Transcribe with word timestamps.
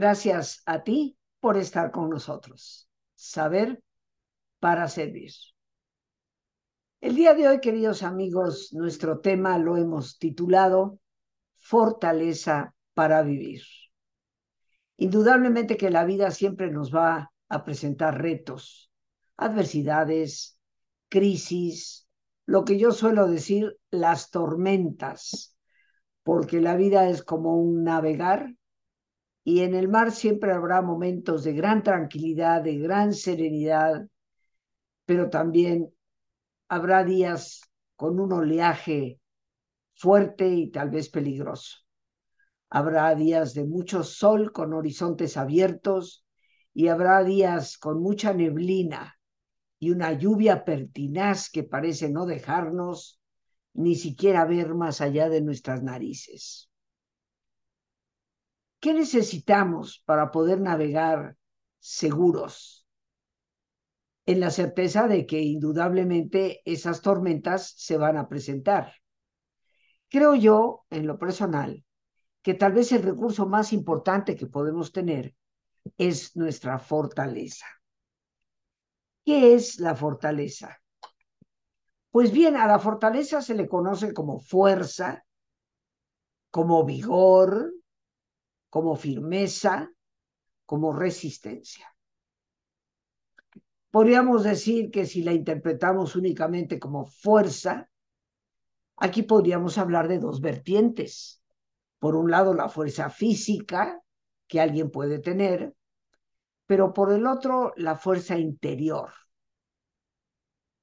Gracias 0.00 0.62
a 0.64 0.84
ti 0.84 1.18
por 1.40 1.56
estar 1.56 1.90
con 1.90 2.08
nosotros. 2.08 2.88
Saber 3.16 3.82
para 4.60 4.86
servir. 4.86 5.32
El 7.00 7.16
día 7.16 7.34
de 7.34 7.48
hoy, 7.48 7.58
queridos 7.58 8.04
amigos, 8.04 8.72
nuestro 8.72 9.18
tema 9.18 9.58
lo 9.58 9.76
hemos 9.76 10.16
titulado 10.20 11.00
Fortaleza 11.56 12.76
para 12.94 13.22
vivir. 13.22 13.62
Indudablemente 14.98 15.76
que 15.76 15.90
la 15.90 16.04
vida 16.04 16.30
siempre 16.30 16.70
nos 16.70 16.94
va 16.94 17.32
a 17.48 17.64
presentar 17.64 18.22
retos, 18.22 18.92
adversidades, 19.36 20.60
crisis, 21.08 22.06
lo 22.46 22.64
que 22.64 22.78
yo 22.78 22.92
suelo 22.92 23.26
decir, 23.26 23.76
las 23.90 24.30
tormentas, 24.30 25.56
porque 26.22 26.60
la 26.60 26.76
vida 26.76 27.08
es 27.08 27.24
como 27.24 27.56
un 27.56 27.82
navegar 27.82 28.54
y 29.48 29.60
en 29.60 29.74
el 29.74 29.88
mar 29.88 30.12
siempre 30.12 30.52
habrá 30.52 30.82
momentos 30.82 31.42
de 31.42 31.54
gran 31.54 31.82
tranquilidad, 31.82 32.60
de 32.60 32.76
gran 32.76 33.14
serenidad, 33.14 34.06
pero 35.06 35.30
también 35.30 35.90
habrá 36.68 37.02
días 37.02 37.62
con 37.96 38.20
un 38.20 38.30
oleaje 38.30 39.22
fuerte 39.94 40.50
y 40.50 40.70
tal 40.70 40.90
vez 40.90 41.08
peligroso. 41.08 41.78
Habrá 42.68 43.14
días 43.14 43.54
de 43.54 43.64
mucho 43.64 44.04
sol 44.04 44.52
con 44.52 44.74
horizontes 44.74 45.38
abiertos 45.38 46.26
y 46.74 46.88
habrá 46.88 47.24
días 47.24 47.78
con 47.78 48.02
mucha 48.02 48.34
neblina 48.34 49.18
y 49.78 49.92
una 49.92 50.12
lluvia 50.12 50.62
pertinaz 50.66 51.48
que 51.48 51.64
parece 51.64 52.10
no 52.10 52.26
dejarnos 52.26 53.18
ni 53.72 53.94
siquiera 53.94 54.44
ver 54.44 54.74
más 54.74 55.00
allá 55.00 55.30
de 55.30 55.40
nuestras 55.40 55.82
narices. 55.82 56.67
¿Qué 58.80 58.94
necesitamos 58.94 60.02
para 60.06 60.30
poder 60.30 60.60
navegar 60.60 61.36
seguros? 61.80 62.86
En 64.26 64.40
la 64.40 64.50
certeza 64.50 65.08
de 65.08 65.26
que 65.26 65.40
indudablemente 65.40 66.60
esas 66.64 67.00
tormentas 67.00 67.74
se 67.76 67.96
van 67.96 68.16
a 68.16 68.28
presentar. 68.28 68.92
Creo 70.08 70.34
yo, 70.34 70.84
en 70.90 71.06
lo 71.06 71.18
personal, 71.18 71.84
que 72.42 72.54
tal 72.54 72.72
vez 72.72 72.92
el 72.92 73.02
recurso 73.02 73.46
más 73.46 73.72
importante 73.72 74.36
que 74.36 74.46
podemos 74.46 74.92
tener 74.92 75.34
es 75.96 76.36
nuestra 76.36 76.78
fortaleza. 76.78 77.66
¿Qué 79.24 79.54
es 79.54 79.80
la 79.80 79.94
fortaleza? 79.94 80.80
Pues 82.10 82.32
bien, 82.32 82.56
a 82.56 82.66
la 82.66 82.78
fortaleza 82.78 83.42
se 83.42 83.54
le 83.54 83.68
conoce 83.68 84.14
como 84.14 84.38
fuerza, 84.38 85.24
como 86.50 86.84
vigor, 86.84 87.72
como 88.70 88.96
firmeza, 88.96 89.90
como 90.64 90.92
resistencia. 90.92 91.86
Podríamos 93.90 94.44
decir 94.44 94.90
que 94.90 95.06
si 95.06 95.22
la 95.22 95.32
interpretamos 95.32 96.14
únicamente 96.14 96.78
como 96.78 97.06
fuerza, 97.06 97.88
aquí 98.96 99.22
podríamos 99.22 99.78
hablar 99.78 100.08
de 100.08 100.18
dos 100.18 100.40
vertientes. 100.40 101.42
Por 101.98 102.14
un 102.14 102.30
lado, 102.30 102.52
la 102.52 102.68
fuerza 102.68 103.08
física 103.10 104.02
que 104.46 104.60
alguien 104.60 104.90
puede 104.90 105.18
tener, 105.18 105.74
pero 106.66 106.92
por 106.92 107.12
el 107.12 107.26
otro, 107.26 107.72
la 107.76 107.96
fuerza 107.96 108.38
interior, 108.38 109.10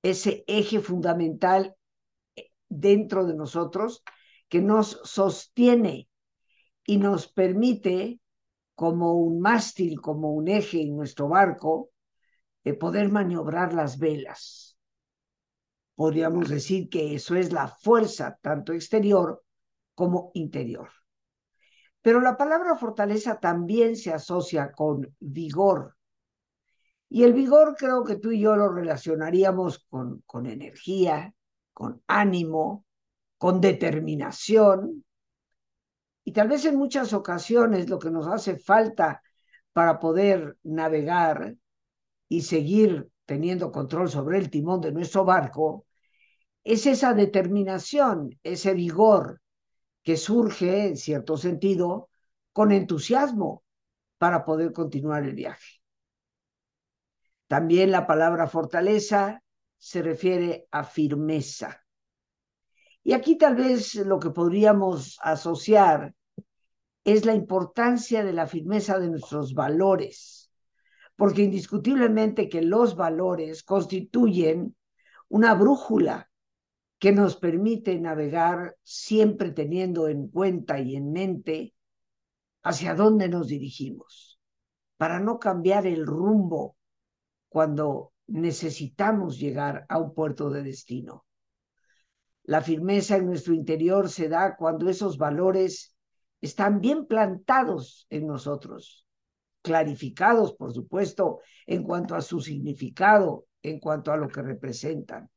ese 0.02 0.44
eje 0.48 0.80
fundamental 0.80 1.76
dentro 2.68 3.26
de 3.26 3.36
nosotros 3.36 4.04
que 4.50 4.62
nos 4.62 5.00
sostiene 5.04 6.08
y 6.86 6.98
nos 6.98 7.28
permite, 7.28 8.20
como 8.76 9.14
un 9.14 9.40
mástil, 9.40 10.02
como 10.02 10.34
un 10.34 10.48
eje 10.48 10.82
en 10.82 10.96
nuestro 10.96 11.28
barco, 11.28 11.90
de 12.64 12.74
poder 12.74 13.10
maniobrar 13.10 13.74
las 13.74 13.98
velas. 13.98 14.78
Podríamos 15.96 16.50
decir 16.50 16.90
que 16.90 17.16
eso 17.16 17.36
es 17.36 17.54
la 17.54 17.68
fuerza, 17.68 18.38
tanto 18.42 18.74
exterior 18.74 19.44
como 19.94 20.32
interior. 20.34 20.90
Pero 22.02 22.22
la 22.22 22.38
palabra 22.38 22.76
fortaleza 22.76 23.40
también 23.40 23.96
se 23.96 24.14
asocia 24.14 24.72
con 24.74 25.16
vigor. 25.20 25.96
Y 27.10 27.24
el 27.24 27.34
vigor 27.34 27.76
creo 27.78 28.04
que 28.04 28.18
tú 28.18 28.32
y 28.32 28.42
yo 28.42 28.56
lo 28.56 28.72
relacionaríamos 28.72 29.80
con, 29.90 30.22
con 30.26 30.46
energía, 30.46 31.34
con 31.74 32.04
ánimo, 32.08 32.86
con 33.38 33.62
determinación, 33.62 35.06
y 36.26 36.32
tal 36.34 36.50
vez 36.50 36.66
en 36.66 36.76
muchas 36.76 37.14
ocasiones 37.14 37.88
lo 37.90 38.00
que 38.00 38.10
nos 38.10 38.28
hace 38.28 38.58
falta 38.58 39.22
para 39.72 40.00
poder 40.00 40.58
navegar 40.64 41.56
y 42.28 42.42
seguir 42.42 43.10
teniendo 43.26 43.72
control 43.72 44.10
sobre 44.10 44.40
el 44.40 44.50
timón 44.50 44.82
de 44.82 44.92
nuestro 44.92 45.24
barco 45.24 45.86
es 46.64 46.88
esa 46.88 47.14
determinación, 47.14 48.40
ese 48.42 48.74
vigor 48.74 49.42
que 50.02 50.18
surge, 50.18 50.88
en 50.88 50.98
cierto 50.98 51.38
sentido, 51.38 52.10
con 52.52 52.72
entusiasmo 52.72 53.64
para 54.18 54.44
poder 54.44 54.74
continuar 54.74 55.24
el 55.24 55.36
viaje. 55.36 55.80
También 57.48 57.92
la 57.92 58.08
palabra 58.08 58.48
fortaleza 58.48 59.44
se 59.78 60.02
refiere 60.02 60.68
a 60.72 60.84
firmeza. 60.84 61.85
Y 63.08 63.14
aquí 63.14 63.38
tal 63.38 63.56
vez 63.56 63.94
lo 63.94 64.18
que 64.18 64.32
podríamos 64.32 65.20
asociar 65.22 66.16
es 67.04 67.24
la 67.24 67.36
importancia 67.36 68.24
de 68.24 68.34
la 68.34 68.48
firmeza 68.48 68.98
de 68.98 69.10
nuestros 69.10 69.54
valores, 69.54 70.50
porque 71.16 71.44
indiscutiblemente 71.44 72.50
que 72.50 72.64
los 72.64 72.96
valores 72.96 73.62
constituyen 73.62 74.76
una 75.30 75.54
brújula 75.54 76.32
que 76.98 77.12
nos 77.12 77.36
permite 77.36 78.00
navegar 78.00 78.76
siempre 78.82 79.52
teniendo 79.52 80.08
en 80.08 80.28
cuenta 80.28 80.80
y 80.80 80.96
en 80.96 81.12
mente 81.12 81.76
hacia 82.64 82.96
dónde 82.96 83.30
nos 83.30 83.50
dirigimos, 83.50 84.40
para 84.98 85.20
no 85.20 85.38
cambiar 85.38 85.86
el 85.86 86.08
rumbo 86.08 86.76
cuando 87.50 88.14
necesitamos 88.26 89.38
llegar 89.38 89.86
a 89.90 90.00
un 90.00 90.16
puerto 90.16 90.50
de 90.50 90.64
destino. 90.64 91.24
La 92.48 92.62
firmeza 92.62 93.18
en 93.18 93.26
nuestro 93.26 93.54
interior 93.54 94.10
se 94.10 94.30
da 94.30 94.56
cuando 94.56 94.88
esos 94.88 95.18
valores 95.18 95.96
están 96.42 96.80
bien 96.80 97.08
plantados 97.08 98.06
en 98.10 98.28
nosotros, 98.28 99.08
clarificados, 99.64 100.54
por 100.54 100.72
supuesto, 100.72 101.40
en 101.66 101.84
cuanto 101.84 102.14
a 102.16 102.22
su 102.22 102.40
significado, 102.40 103.48
en 103.64 103.80
cuanto 103.80 104.12
a 104.12 104.18
lo 104.18 104.28
que 104.28 104.44
representan. 104.44 105.30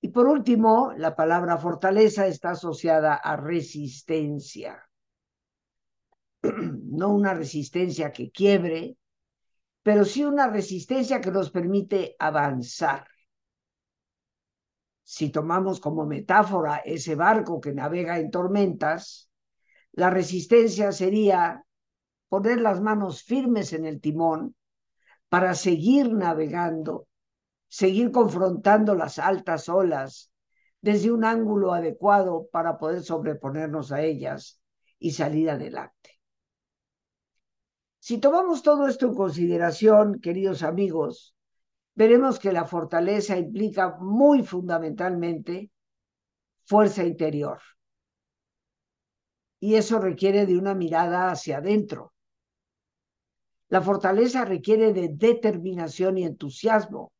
Y 0.00 0.08
por 0.08 0.26
último, 0.26 0.94
la 0.96 1.14
palabra 1.14 1.58
fortaleza 1.58 2.26
está 2.26 2.52
asociada 2.52 3.14
a 3.14 3.36
resistencia. 3.36 4.82
No 6.90 7.10
una 7.10 7.34
resistencia 7.34 8.10
que 8.10 8.30
quiebre, 8.30 8.96
pero 9.82 10.04
sí 10.04 10.24
una 10.24 10.48
resistencia 10.48 11.20
que 11.20 11.30
nos 11.30 11.50
permite 11.50 12.16
avanzar. 12.18 13.09
Si 15.16 15.28
tomamos 15.30 15.80
como 15.80 16.06
metáfora 16.06 16.74
ese 16.96 17.16
barco 17.16 17.60
que 17.60 17.72
navega 17.72 18.20
en 18.20 18.30
tormentas, 18.30 19.28
la 19.90 20.08
resistencia 20.08 20.92
sería 20.92 21.66
poner 22.28 22.60
las 22.60 22.80
manos 22.80 23.24
firmes 23.24 23.72
en 23.72 23.86
el 23.86 24.00
timón 24.00 24.54
para 25.28 25.56
seguir 25.56 26.12
navegando, 26.12 27.08
seguir 27.66 28.12
confrontando 28.12 28.94
las 28.94 29.18
altas 29.18 29.68
olas 29.68 30.30
desde 30.80 31.10
un 31.10 31.24
ángulo 31.24 31.72
adecuado 31.72 32.46
para 32.52 32.78
poder 32.78 33.02
sobreponernos 33.02 33.90
a 33.90 34.02
ellas 34.02 34.60
y 35.00 35.10
salir 35.10 35.50
adelante. 35.50 36.20
Si 37.98 38.18
tomamos 38.18 38.62
todo 38.62 38.86
esto 38.86 39.06
en 39.06 39.14
consideración, 39.16 40.20
queridos 40.20 40.62
amigos, 40.62 41.34
veremos 41.94 42.38
que 42.38 42.52
la 42.52 42.64
fortaleza 42.64 43.36
implica 43.36 43.96
muy 43.98 44.42
fundamentalmente 44.42 45.70
fuerza 46.64 47.04
interior. 47.04 47.60
Y 49.58 49.74
eso 49.74 49.98
requiere 49.98 50.46
de 50.46 50.56
una 50.56 50.74
mirada 50.74 51.30
hacia 51.30 51.58
adentro. 51.58 52.14
La 53.68 53.82
fortaleza 53.82 54.44
requiere 54.44 54.92
de 54.92 55.10
determinación 55.12 56.18
y 56.18 56.24
entusiasmo 56.24 57.12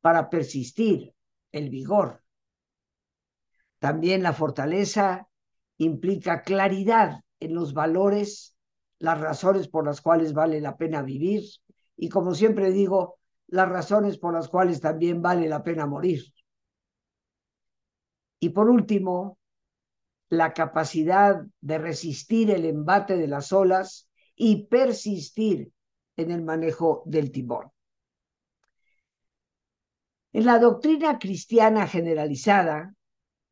para 0.00 0.28
persistir, 0.28 1.14
el 1.52 1.70
vigor. 1.70 2.22
También 3.78 4.22
la 4.22 4.32
fortaleza 4.32 5.28
implica 5.78 6.42
claridad 6.42 7.22
en 7.40 7.54
los 7.54 7.72
valores, 7.72 8.54
las 8.98 9.20
razones 9.20 9.68
por 9.68 9.86
las 9.86 10.00
cuales 10.00 10.32
vale 10.32 10.60
la 10.60 10.76
pena 10.76 11.02
vivir 11.02 11.44
y, 11.96 12.08
como 12.08 12.34
siempre 12.34 12.72
digo, 12.72 13.17
las 13.48 13.68
razones 13.68 14.18
por 14.18 14.34
las 14.34 14.48
cuales 14.48 14.80
también 14.80 15.20
vale 15.22 15.48
la 15.48 15.62
pena 15.62 15.86
morir. 15.86 16.22
Y 18.40 18.50
por 18.50 18.68
último, 18.68 19.38
la 20.28 20.52
capacidad 20.52 21.42
de 21.60 21.78
resistir 21.78 22.50
el 22.50 22.64
embate 22.66 23.16
de 23.16 23.26
las 23.26 23.52
olas 23.52 24.08
y 24.36 24.66
persistir 24.66 25.72
en 26.16 26.30
el 26.30 26.42
manejo 26.42 27.02
del 27.06 27.32
timón. 27.32 27.70
En 30.32 30.44
la 30.44 30.58
doctrina 30.58 31.18
cristiana 31.18 31.86
generalizada, 31.86 32.94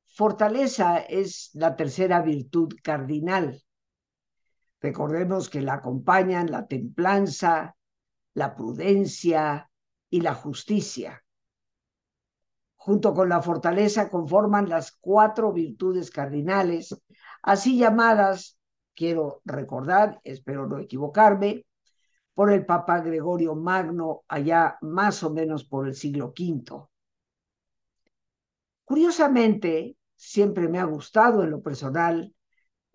fortaleza 0.04 0.99
es 0.99 1.50
la 1.54 1.75
tercera 1.75 2.20
virtud 2.20 2.75
cardinal. 2.82 3.62
Recordemos 4.81 5.49
que 5.49 5.62
la 5.62 5.75
acompañan 5.75 6.50
la 6.50 6.66
templanza, 6.66 7.76
la 8.34 8.54
prudencia 8.54 9.70
y 10.10 10.20
la 10.20 10.34
justicia. 10.34 11.24
Junto 12.76 13.14
con 13.14 13.28
la 13.28 13.42
fortaleza 13.42 14.08
conforman 14.08 14.68
las 14.68 14.92
cuatro 14.92 15.52
virtudes 15.52 16.10
cardinales, 16.10 16.96
así 17.42 17.78
llamadas, 17.78 18.58
quiero 18.94 19.42
recordar, 19.44 20.20
espero 20.22 20.66
no 20.66 20.78
equivocarme, 20.78 21.66
por 22.34 22.52
el 22.52 22.66
Papa 22.66 23.00
Gregorio 23.00 23.54
Magno 23.54 24.22
allá 24.28 24.76
más 24.82 25.22
o 25.22 25.30
menos 25.30 25.64
por 25.64 25.88
el 25.88 25.94
siglo 25.94 26.34
V. 26.38 26.86
Curiosamente, 28.84 29.96
siempre 30.14 30.68
me 30.68 30.78
ha 30.78 30.84
gustado 30.84 31.42
en 31.42 31.50
lo 31.50 31.62
personal 31.62 32.34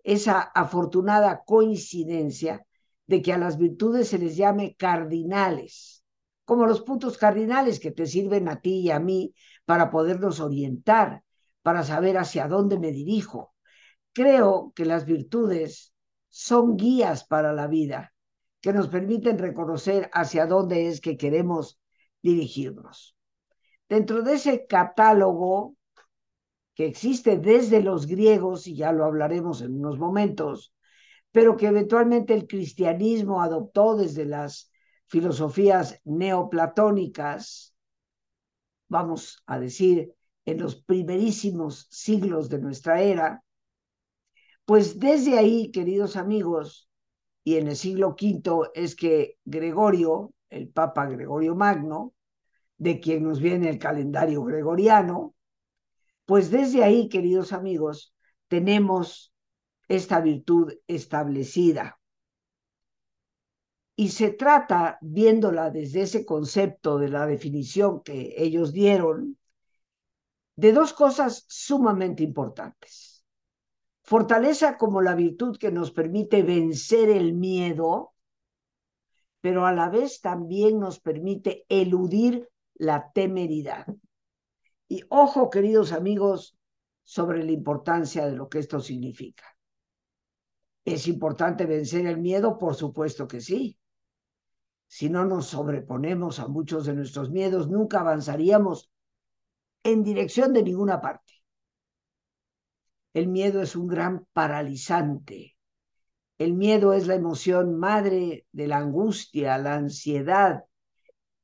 esa 0.04 0.40
afortunada 0.40 1.42
coincidencia 1.44 2.64
de 3.06 3.20
que 3.20 3.32
a 3.32 3.38
las 3.38 3.58
virtudes 3.58 4.08
se 4.08 4.18
les 4.18 4.36
llame 4.36 4.74
cardinales, 4.76 6.01
como 6.44 6.66
los 6.66 6.82
puntos 6.82 7.18
cardinales 7.18 7.80
que 7.80 7.90
te 7.90 8.06
sirven 8.06 8.48
a 8.48 8.60
ti 8.60 8.80
y 8.80 8.90
a 8.90 8.98
mí 8.98 9.34
para 9.64 9.90
podernos 9.90 10.40
orientar, 10.40 11.22
para 11.62 11.84
saber 11.84 12.18
hacia 12.18 12.48
dónde 12.48 12.78
me 12.78 12.92
dirijo. 12.92 13.54
Creo 14.12 14.72
que 14.74 14.84
las 14.84 15.04
virtudes 15.06 15.94
son 16.28 16.76
guías 16.76 17.24
para 17.24 17.52
la 17.52 17.66
vida, 17.66 18.12
que 18.60 18.72
nos 18.72 18.88
permiten 18.88 19.38
reconocer 19.38 20.10
hacia 20.12 20.46
dónde 20.46 20.88
es 20.88 21.00
que 21.00 21.16
queremos 21.16 21.78
dirigirnos. 22.22 23.16
Dentro 23.88 24.22
de 24.22 24.34
ese 24.34 24.66
catálogo 24.66 25.76
que 26.74 26.86
existe 26.86 27.38
desde 27.38 27.82
los 27.82 28.06
griegos, 28.06 28.66
y 28.66 28.76
ya 28.76 28.92
lo 28.92 29.04
hablaremos 29.04 29.60
en 29.60 29.74
unos 29.74 29.98
momentos, 29.98 30.72
pero 31.30 31.56
que 31.56 31.66
eventualmente 31.66 32.34
el 32.34 32.46
cristianismo 32.46 33.42
adoptó 33.42 33.96
desde 33.96 34.24
las 34.24 34.71
filosofías 35.12 36.00
neoplatónicas, 36.04 37.74
vamos 38.88 39.42
a 39.44 39.60
decir, 39.60 40.14
en 40.46 40.58
los 40.58 40.76
primerísimos 40.76 41.86
siglos 41.90 42.48
de 42.48 42.58
nuestra 42.58 43.02
era, 43.02 43.44
pues 44.64 44.98
desde 44.98 45.38
ahí, 45.38 45.70
queridos 45.70 46.16
amigos, 46.16 46.88
y 47.44 47.56
en 47.56 47.68
el 47.68 47.76
siglo 47.76 48.16
V 48.18 48.70
es 48.74 48.96
que 48.96 49.36
Gregorio, 49.44 50.32
el 50.48 50.70
Papa 50.70 51.04
Gregorio 51.04 51.54
Magno, 51.54 52.14
de 52.78 52.98
quien 52.98 53.22
nos 53.22 53.38
viene 53.38 53.68
el 53.68 53.78
calendario 53.78 54.42
gregoriano, 54.42 55.34
pues 56.24 56.50
desde 56.50 56.84
ahí, 56.84 57.10
queridos 57.10 57.52
amigos, 57.52 58.14
tenemos 58.48 59.30
esta 59.88 60.22
virtud 60.22 60.72
establecida. 60.86 62.00
Y 63.94 64.08
se 64.08 64.30
trata, 64.30 64.98
viéndola 65.00 65.70
desde 65.70 66.02
ese 66.02 66.24
concepto 66.24 66.98
de 66.98 67.08
la 67.08 67.26
definición 67.26 68.02
que 68.02 68.34
ellos 68.36 68.72
dieron, 68.72 69.38
de 70.56 70.72
dos 70.72 70.92
cosas 70.92 71.44
sumamente 71.48 72.22
importantes. 72.22 73.24
Fortaleza 74.02 74.76
como 74.78 75.00
la 75.00 75.14
virtud 75.14 75.56
que 75.58 75.70
nos 75.70 75.92
permite 75.92 76.42
vencer 76.42 77.08
el 77.08 77.34
miedo, 77.34 78.14
pero 79.40 79.66
a 79.66 79.72
la 79.72 79.88
vez 79.88 80.20
también 80.20 80.78
nos 80.78 81.00
permite 81.00 81.64
eludir 81.68 82.48
la 82.74 83.10
temeridad. 83.12 83.86
Y 84.88 85.02
ojo, 85.08 85.50
queridos 85.50 85.92
amigos, 85.92 86.56
sobre 87.02 87.42
la 87.44 87.52
importancia 87.52 88.26
de 88.26 88.36
lo 88.36 88.48
que 88.48 88.58
esto 88.58 88.80
significa. 88.80 89.44
¿Es 90.84 91.06
importante 91.08 91.66
vencer 91.66 92.06
el 92.06 92.18
miedo? 92.18 92.58
Por 92.58 92.74
supuesto 92.74 93.26
que 93.28 93.40
sí. 93.40 93.78
Si 94.94 95.08
no 95.08 95.24
nos 95.24 95.46
sobreponemos 95.46 96.38
a 96.38 96.48
muchos 96.48 96.84
de 96.84 96.92
nuestros 96.92 97.30
miedos, 97.30 97.66
nunca 97.70 98.00
avanzaríamos 98.00 98.90
en 99.82 100.02
dirección 100.02 100.52
de 100.52 100.62
ninguna 100.62 101.00
parte. 101.00 101.32
El 103.14 103.28
miedo 103.28 103.62
es 103.62 103.74
un 103.74 103.88
gran 103.88 104.26
paralizante. 104.34 105.56
El 106.36 106.52
miedo 106.52 106.92
es 106.92 107.06
la 107.06 107.14
emoción 107.14 107.78
madre 107.78 108.44
de 108.52 108.66
la 108.66 108.76
angustia, 108.76 109.56
la 109.56 109.76
ansiedad, 109.76 110.64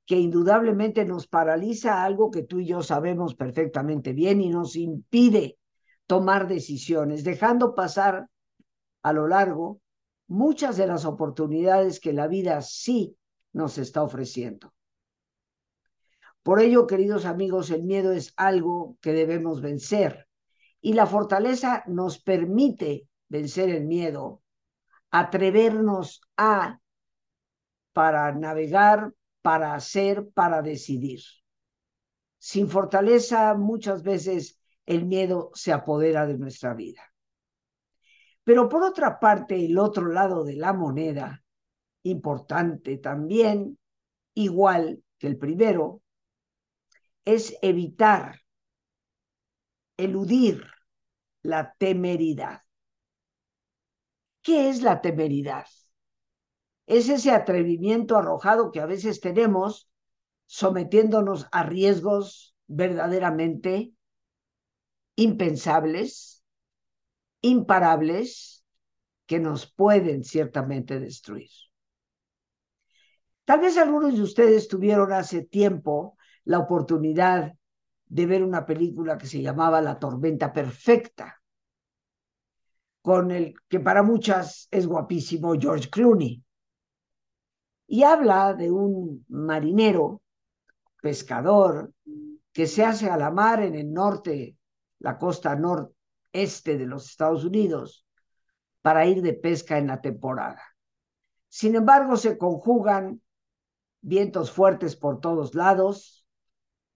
que 0.05 0.17
indudablemente 0.17 1.07
nos 1.07 1.27
paraliza 1.27 2.05
algo 2.05 2.31
que 2.31 2.43
tú 2.43 2.61
y 2.61 2.67
yo 2.67 2.83
sabemos 2.83 3.35
perfectamente 3.35 4.13
bien 4.13 4.43
y 4.43 4.51
nos 4.51 4.77
impide 4.77 5.57
tomar 6.07 6.49
decisiones, 6.49 7.25
dejando 7.25 7.75
pasar 7.75 8.29
a 9.03 9.13
lo 9.15 9.27
largo 9.27 9.81
muchas 10.27 10.77
de 10.77 10.87
las 10.87 11.07
oportunidades 11.07 11.99
que 11.99 12.13
la 12.13 12.29
vida 12.29 12.61
sí 12.61 13.17
nos 13.53 13.79
está 13.79 14.03
ofreciendo. 14.03 14.75
Por 16.43 16.61
ello, 16.61 16.87
queridos 16.87 17.25
amigos, 17.25 17.71
el 17.71 17.83
miedo 17.83 18.13
es 18.13 18.33
algo 18.37 18.97
que 19.01 19.13
debemos 19.13 19.61
vencer 19.61 20.29
y 20.81 20.95
la 20.95 21.07
fortaleza 21.07 21.85
nos 21.87 22.21
permite 22.21 23.09
vencer 23.29 23.69
el 23.71 23.85
miedo, 23.85 24.43
atrevernos 25.11 26.21
a 26.37 26.81
para 27.93 28.33
navegar 28.33 29.13
para 29.43 29.75
hacer, 29.75 30.29
para 30.35 30.63
decidir. 30.63 31.21
Sin 32.39 32.69
fortaleza, 32.69 33.55
muchas 33.55 34.03
veces 34.03 34.61
el 34.87 35.07
miedo 35.07 35.51
se 35.55 35.73
apodera 35.73 36.27
de 36.27 36.39
nuestra 36.39 36.75
vida. 36.75 37.03
Pero 38.45 38.69
por 38.69 38.83
otra 38.83 39.19
parte, 39.19 39.65
el 39.65 39.79
otro 39.79 40.13
lado 40.13 40.45
de 40.45 40.55
la 40.55 40.73
moneda, 40.73 41.43
importante 42.09 42.99
también, 42.99 43.79
igual 44.35 45.03
que 45.19 45.27
el 45.27 45.39
primero, 45.39 46.03
es 47.25 47.57
evitar, 47.63 48.41
eludir 49.97 50.65
la 51.43 51.75
temeridad. 51.79 52.63
¿Qué 54.43 54.71
es 54.71 54.83
la 54.83 55.01
temeridad? 55.01 55.67
es 56.89 57.11
ese 57.11 57.31
atrevimiento 57.31 58.17
arrojado 58.17 58.73
que 58.73 58.81
a 58.81 58.87
veces 58.87 59.21
tenemos 59.21 59.91
sometiéndonos 60.47 61.47
a 61.53 61.63
riesgos 61.63 62.57
verdaderamente 62.67 63.93
impensables, 65.15 66.43
imparables, 67.43 68.65
que 69.27 69.39
nos 69.39 69.71
pueden 69.71 70.25
ciertamente 70.25 70.99
destruir. 70.99 71.51
Tal 73.49 73.61
vez 73.61 73.79
algunos 73.79 74.15
de 74.15 74.21
ustedes 74.21 74.69
tuvieron 74.69 75.11
hace 75.11 75.43
tiempo 75.43 76.19
la 76.45 76.59
oportunidad 76.59 77.55
de 78.05 78.27
ver 78.27 78.45
una 78.45 78.67
película 78.67 79.17
que 79.17 79.27
se 79.27 79.41
llamaba 79.41 79.81
La 79.81 79.99
tormenta 79.99 80.53
perfecta, 80.53 81.41
con 83.01 83.31
el 83.31 83.55
que 83.67 83.81
para 83.81 84.03
muchas 84.03 84.69
es 84.71 84.87
guapísimo 84.87 85.55
George 85.59 85.89
Clooney 85.89 86.45
y 87.87 88.03
habla 88.03 88.53
de 88.53 88.71
un 88.71 89.25
marinero, 89.29 90.21
pescador, 91.01 91.95
que 92.53 92.67
se 92.67 92.85
hace 92.85 93.09
a 93.09 93.17
la 93.17 93.31
mar 93.31 93.63
en 93.63 93.77
el 93.77 93.91
norte, 93.91 94.59
la 94.99 95.17
costa 95.17 95.57
noreste 95.57 96.77
de 96.77 96.85
los 96.85 97.09
Estados 97.09 97.47
Unidos, 97.47 98.05
para 98.83 99.07
ir 99.07 99.23
de 99.23 99.33
pesca 99.33 99.79
en 99.79 99.87
la 99.87 100.03
temporada. 100.03 100.61
Sin 101.49 101.77
embargo, 101.77 102.19
se 102.19 102.37
conjugan 102.37 103.23
vientos 104.01 104.51
fuertes 104.51 104.97
por 104.97 105.21
todos 105.21 105.55
lados, 105.55 106.27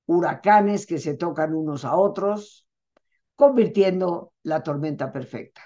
huracanes 0.07 0.87
que 0.87 0.99
se 0.99 1.15
tocan 1.15 1.55
unos 1.55 1.85
a 1.85 1.97
otros, 1.97 2.67
convirtiendo 3.35 4.33
la 4.43 4.63
tormenta 4.63 5.13
perfecta. 5.13 5.63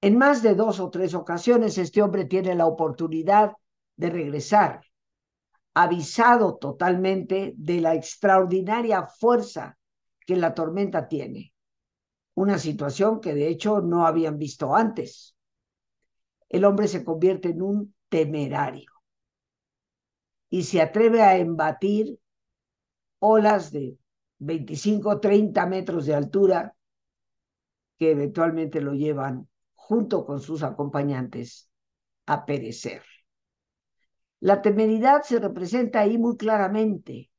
En 0.00 0.18
más 0.18 0.42
de 0.42 0.54
dos 0.54 0.80
o 0.80 0.90
tres 0.90 1.14
ocasiones, 1.14 1.78
este 1.78 2.02
hombre 2.02 2.26
tiene 2.26 2.54
la 2.54 2.66
oportunidad 2.66 3.52
de 3.96 4.10
regresar, 4.10 4.84
avisado 5.72 6.56
totalmente 6.56 7.54
de 7.56 7.80
la 7.80 7.94
extraordinaria 7.94 9.06
fuerza 9.06 9.78
que 10.26 10.36
la 10.36 10.54
tormenta 10.54 11.08
tiene. 11.08 11.52
Una 12.34 12.58
situación 12.58 13.20
que 13.20 13.34
de 13.34 13.48
hecho 13.48 13.80
no 13.80 14.06
habían 14.06 14.38
visto 14.38 14.74
antes. 14.74 15.36
El 16.48 16.64
hombre 16.64 16.88
se 16.88 17.04
convierte 17.04 17.50
en 17.50 17.62
un 17.62 17.94
temerario 18.08 18.93
y 20.54 20.62
se 20.62 20.80
atreve 20.80 21.20
a 21.20 21.36
embatir 21.36 22.16
olas 23.18 23.72
de 23.72 23.98
25, 24.38 25.18
30 25.18 25.66
metros 25.66 26.06
de 26.06 26.14
altura 26.14 26.76
que 27.98 28.12
eventualmente 28.12 28.80
lo 28.80 28.92
llevan 28.92 29.48
junto 29.74 30.24
con 30.24 30.38
sus 30.38 30.62
acompañantes 30.62 31.68
a 32.26 32.46
perecer. 32.46 33.02
La 34.38 34.62
temeridad 34.62 35.22
se 35.22 35.40
representa 35.40 35.98
ahí 35.98 36.18
muy 36.18 36.36
claramente, 36.36 37.32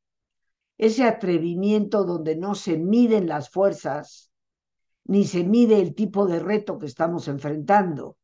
ese 0.77 1.05
atrevimiento 1.05 2.03
donde 2.03 2.36
no 2.36 2.53
se 2.53 2.77
miden 2.77 3.29
las 3.29 3.50
fuerzas 3.50 4.34
ni 5.05 5.24
se 5.24 5.45
mide 5.45 5.79
el 5.79 5.95
tipo 5.95 6.27
de 6.27 6.39
reto 6.39 6.79
que 6.79 6.88
estamos 6.88 7.29
enfrentando. 7.29 8.17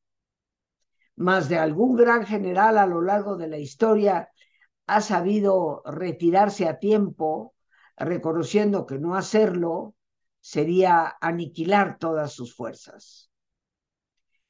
Más 1.15 1.47
de 1.47 1.59
algún 1.59 1.95
gran 1.95 2.25
general 2.25 2.77
a 2.77 2.85
lo 2.85 3.01
largo 3.01 3.37
de 3.37 3.47
la 3.47 3.57
historia 3.57 4.27
ha 4.91 4.99
sabido 4.99 5.83
retirarse 5.85 6.67
a 6.67 6.77
tiempo, 6.77 7.55
reconociendo 7.95 8.85
que 8.85 8.99
no 8.99 9.15
hacerlo 9.15 9.95
sería 10.41 11.15
aniquilar 11.21 11.97
todas 11.97 12.33
sus 12.33 12.53
fuerzas. 12.53 13.31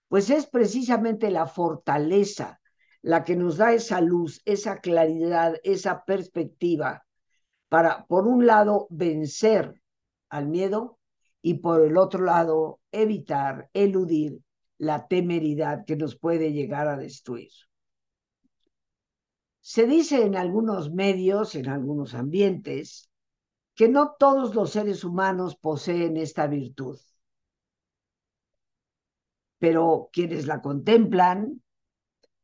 Pues 0.07 0.31
es 0.31 0.47
precisamente 0.47 1.29
la 1.29 1.45
fortaleza 1.45 2.59
la 3.03 3.23
que 3.23 3.35
nos 3.35 3.57
da 3.57 3.73
esa 3.73 4.01
luz, 4.01 4.41
esa 4.45 4.79
claridad, 4.79 5.57
esa 5.63 6.05
perspectiva 6.05 7.05
para, 7.69 8.07
por 8.07 8.25
un 8.25 8.47
lado, 8.47 8.87
vencer 8.89 9.79
al 10.29 10.47
miedo 10.47 10.97
y 11.43 11.55
por 11.55 11.85
el 11.85 11.97
otro 11.97 12.25
lado, 12.25 12.79
evitar, 12.91 13.69
eludir 13.73 14.39
la 14.79 15.07
temeridad 15.07 15.85
que 15.85 15.95
nos 15.95 16.17
puede 16.17 16.51
llegar 16.51 16.87
a 16.87 16.97
destruir. 16.97 17.51
Se 19.61 19.85
dice 19.85 20.25
en 20.25 20.35
algunos 20.35 20.91
medios, 20.91 21.55
en 21.55 21.69
algunos 21.69 22.15
ambientes, 22.15 23.09
que 23.75 23.87
no 23.87 24.15
todos 24.17 24.55
los 24.55 24.71
seres 24.71 25.03
humanos 25.03 25.55
poseen 25.55 26.17
esta 26.17 26.47
virtud. 26.47 26.99
Pero 29.59 30.09
quienes 30.11 30.47
la 30.47 30.61
contemplan 30.61 31.61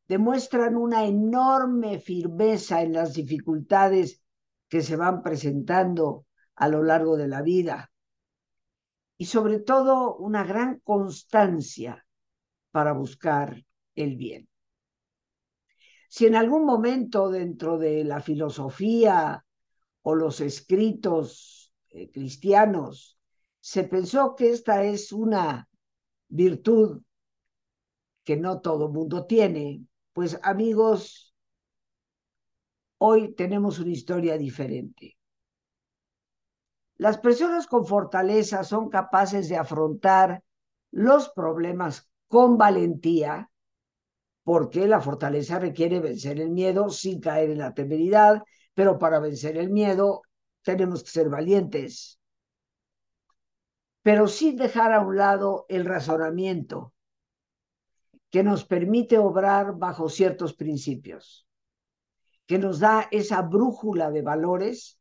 demuestran 0.07 0.77
una 0.77 1.05
enorme 1.05 1.99
firmeza 1.99 2.81
en 2.81 2.93
las 2.93 3.13
dificultades 3.13 4.21
que 4.69 4.81
se 4.81 4.95
van 4.95 5.23
presentando 5.23 6.25
a 6.55 6.67
lo 6.67 6.83
largo 6.83 7.17
de 7.17 7.27
la 7.27 7.41
vida 7.41 7.91
y 9.17 9.25
sobre 9.25 9.59
todo 9.59 10.15
una 10.15 10.43
gran 10.43 10.79
constancia 10.79 12.05
para 12.71 12.93
buscar 12.93 13.65
el 13.95 14.15
bien. 14.15 14.47
Si 16.07 16.25
en 16.25 16.35
algún 16.35 16.65
momento 16.65 17.29
dentro 17.29 17.77
de 17.77 18.03
la 18.03 18.21
filosofía 18.21 19.45
o 20.01 20.15
los 20.15 20.39
escritos 20.41 21.73
eh, 21.89 22.09
cristianos 22.11 23.19
se 23.59 23.83
pensó 23.83 24.35
que 24.35 24.51
esta 24.51 24.83
es 24.83 25.11
una 25.11 25.67
virtud 26.29 27.01
que 28.23 28.37
no 28.37 28.61
todo 28.61 28.89
mundo 28.89 29.25
tiene, 29.25 29.85
pues 30.13 30.39
amigos, 30.43 31.33
hoy 32.97 33.33
tenemos 33.33 33.79
una 33.79 33.91
historia 33.91 34.37
diferente. 34.37 35.17
Las 36.97 37.17
personas 37.17 37.67
con 37.67 37.85
fortaleza 37.85 38.63
son 38.63 38.89
capaces 38.89 39.49
de 39.49 39.57
afrontar 39.57 40.43
los 40.91 41.29
problemas 41.29 42.09
con 42.27 42.57
valentía, 42.57 43.51
porque 44.47 44.87
la 44.87 45.01
fortaleza 45.01 45.59
requiere 45.59 45.99
vencer 45.99 46.39
el 46.39 46.51
miedo 46.51 46.89
sin 46.89 47.19
caer 47.19 47.49
en 47.49 47.57
la 47.57 47.73
temeridad, 47.73 48.43
pero 48.73 48.97
para 48.97 49.19
vencer 49.19 49.57
el 49.57 49.69
miedo 49.69 50.21
tenemos 50.61 51.03
que 51.03 51.09
ser 51.09 51.27
valientes, 51.27 52.17
pero 54.01 54.25
sin 54.29 54.55
dejar 54.55 54.93
a 54.93 55.01
un 55.01 55.17
lado 55.17 55.65
el 55.67 55.83
razonamiento 55.83 56.93
que 58.29 58.41
nos 58.41 58.63
permite 58.63 59.17
obrar 59.17 59.75
bajo 59.75 60.07
ciertos 60.07 60.53
principios, 60.53 61.45
que 62.45 62.57
nos 62.57 62.79
da 62.79 63.09
esa 63.11 63.41
brújula 63.41 64.11
de 64.11 64.21
valores 64.21 64.97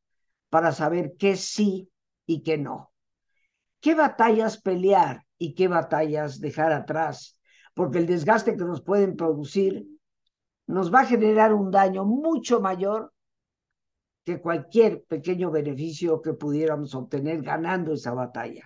para 0.50 0.72
saber 0.72 1.14
qué 1.16 1.36
sí 1.36 1.88
y 2.26 2.42
qué 2.42 2.58
no. 2.58 2.92
¿Qué 3.78 3.94
batallas 3.94 4.60
pelear 4.60 5.24
y 5.38 5.54
qué 5.54 5.68
batallas 5.68 6.40
dejar 6.40 6.72
atrás? 6.72 7.35
Porque 7.76 7.98
el 7.98 8.06
desgaste 8.06 8.56
que 8.56 8.64
nos 8.64 8.80
pueden 8.80 9.16
producir 9.16 9.86
nos 10.66 10.92
va 10.92 11.00
a 11.00 11.04
generar 11.04 11.52
un 11.52 11.70
daño 11.70 12.06
mucho 12.06 12.58
mayor 12.58 13.12
que 14.24 14.40
cualquier 14.40 15.04
pequeño 15.04 15.50
beneficio 15.50 16.22
que 16.22 16.32
pudiéramos 16.32 16.94
obtener 16.94 17.42
ganando 17.42 17.92
esa 17.92 18.14
batalla. 18.14 18.64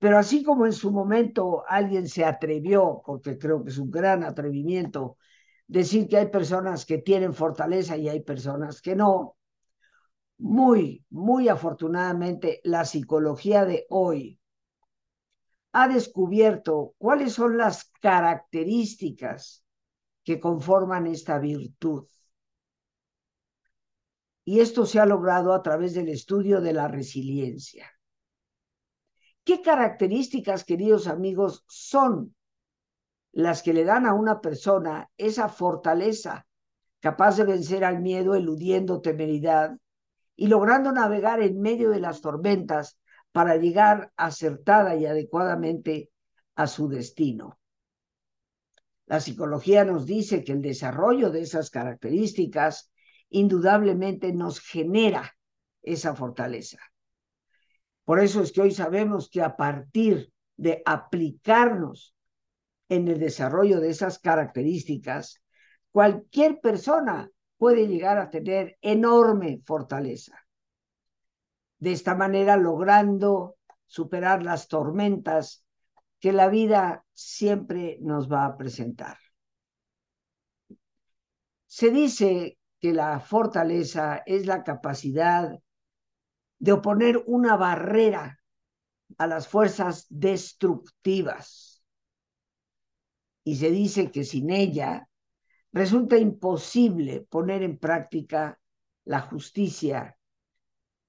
Pero 0.00 0.18
así 0.18 0.42
como 0.42 0.66
en 0.66 0.72
su 0.72 0.90
momento 0.90 1.62
alguien 1.68 2.08
se 2.08 2.24
atrevió, 2.24 3.02
porque 3.06 3.38
creo 3.38 3.62
que 3.62 3.70
es 3.70 3.78
un 3.78 3.92
gran 3.92 4.24
atrevimiento, 4.24 5.16
decir 5.68 6.08
que 6.08 6.16
hay 6.16 6.26
personas 6.26 6.84
que 6.84 6.98
tienen 6.98 7.34
fortaleza 7.34 7.96
y 7.96 8.08
hay 8.08 8.20
personas 8.20 8.82
que 8.82 8.96
no, 8.96 9.36
muy, 10.38 11.04
muy 11.08 11.48
afortunadamente 11.48 12.60
la 12.64 12.84
psicología 12.84 13.64
de 13.64 13.86
hoy 13.90 14.39
ha 15.72 15.88
descubierto 15.88 16.94
cuáles 16.98 17.34
son 17.34 17.56
las 17.56 17.90
características 18.00 19.64
que 20.24 20.40
conforman 20.40 21.06
esta 21.06 21.38
virtud. 21.38 22.06
Y 24.44 24.60
esto 24.60 24.84
se 24.84 24.98
ha 24.98 25.06
logrado 25.06 25.52
a 25.52 25.62
través 25.62 25.94
del 25.94 26.08
estudio 26.08 26.60
de 26.60 26.72
la 26.72 26.88
resiliencia. 26.88 27.90
¿Qué 29.44 29.62
características, 29.62 30.64
queridos 30.64 31.06
amigos, 31.06 31.64
son 31.68 32.34
las 33.32 33.62
que 33.62 33.72
le 33.72 33.84
dan 33.84 34.06
a 34.06 34.14
una 34.14 34.40
persona 34.40 35.08
esa 35.16 35.48
fortaleza 35.48 36.46
capaz 37.00 37.36
de 37.36 37.44
vencer 37.44 37.84
al 37.84 38.00
miedo 38.00 38.34
eludiendo 38.34 39.00
temeridad 39.00 39.78
y 40.36 40.48
logrando 40.48 40.92
navegar 40.92 41.42
en 41.42 41.60
medio 41.60 41.90
de 41.90 42.00
las 42.00 42.20
tormentas 42.20 42.98
para 43.32 43.56
llegar 43.56 44.12
acertada 44.16 44.96
y 44.96 45.06
adecuadamente 45.06 46.10
a 46.54 46.66
su 46.66 46.88
destino? 46.88 47.58
La 49.06 49.20
psicología 49.20 49.84
nos 49.84 50.06
dice 50.06 50.44
que 50.44 50.52
el 50.52 50.62
desarrollo 50.62 51.30
de 51.30 51.40
esas 51.40 51.70
características 51.70 52.92
indudablemente 53.28 54.32
nos 54.32 54.60
genera 54.60 55.36
esa 55.82 56.14
fortaleza. 56.14 56.78
Por 58.04 58.20
eso 58.20 58.42
es 58.42 58.52
que 58.52 58.60
hoy 58.60 58.70
sabemos 58.72 59.28
que 59.28 59.42
a 59.42 59.56
partir 59.56 60.32
de 60.56 60.82
aplicarnos 60.84 62.14
en 62.88 63.08
el 63.08 63.18
desarrollo 63.18 63.80
de 63.80 63.90
esas 63.90 64.18
características, 64.18 65.42
cualquier 65.92 66.60
persona 66.60 67.30
puede 67.56 67.86
llegar 67.86 68.18
a 68.18 68.30
tener 68.30 68.76
enorme 68.80 69.60
fortaleza. 69.64 70.38
De 71.80 71.92
esta 71.92 72.14
manera 72.14 72.56
logrando 72.56 73.56
superar 73.86 74.42
las 74.42 74.68
tormentas 74.68 75.64
que 76.20 76.32
la 76.32 76.48
vida 76.48 77.04
siempre 77.12 77.98
nos 78.02 78.30
va 78.30 78.44
a 78.44 78.56
presentar. 78.56 79.18
Se 81.66 81.90
dice 81.90 82.58
que 82.78 82.92
la 82.92 83.18
fortaleza 83.20 84.22
es 84.26 84.46
la 84.46 84.62
capacidad 84.62 85.58
de 86.58 86.72
oponer 86.72 87.22
una 87.26 87.56
barrera 87.56 88.38
a 89.16 89.26
las 89.26 89.48
fuerzas 89.48 90.06
destructivas. 90.10 91.82
Y 93.42 93.56
se 93.56 93.70
dice 93.70 94.10
que 94.10 94.24
sin 94.24 94.50
ella 94.50 95.08
resulta 95.72 96.18
imposible 96.18 97.22
poner 97.22 97.62
en 97.62 97.78
práctica 97.78 98.60
la 99.04 99.20
justicia 99.20 100.18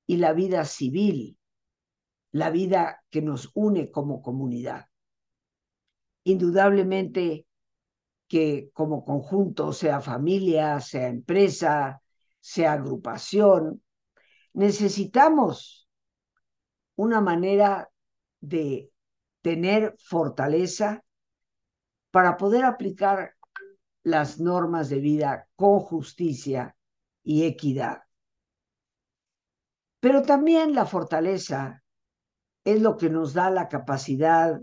y 0.05 0.17
la 0.17 0.33
vida 0.33 0.65
civil, 0.65 1.37
la 2.31 2.49
vida 2.49 3.03
que 3.09 3.21
nos 3.21 3.51
une 3.53 3.91
como 3.91 4.21
comunidad. 4.21 4.87
Indudablemente 6.23 7.47
que 8.27 8.69
como 8.73 9.03
conjunto, 9.03 9.73
sea 9.73 9.99
familia, 9.99 10.79
sea 10.79 11.07
empresa, 11.07 12.01
sea 12.39 12.73
agrupación, 12.73 13.83
necesitamos 14.53 15.89
una 16.95 17.21
manera 17.21 17.89
de 18.39 18.91
tener 19.41 19.95
fortaleza 19.99 21.03
para 22.11 22.37
poder 22.37 22.65
aplicar 22.65 23.35
las 24.03 24.39
normas 24.39 24.89
de 24.89 24.99
vida 24.99 25.47
con 25.55 25.79
justicia 25.79 26.75
y 27.23 27.43
equidad. 27.43 28.03
Pero 30.01 30.23
también 30.23 30.75
la 30.75 30.85
fortaleza 30.85 31.81
es 32.65 32.81
lo 32.81 32.97
que 32.97 33.09
nos 33.09 33.33
da 33.33 33.49
la 33.49 33.69
capacidad 33.69 34.59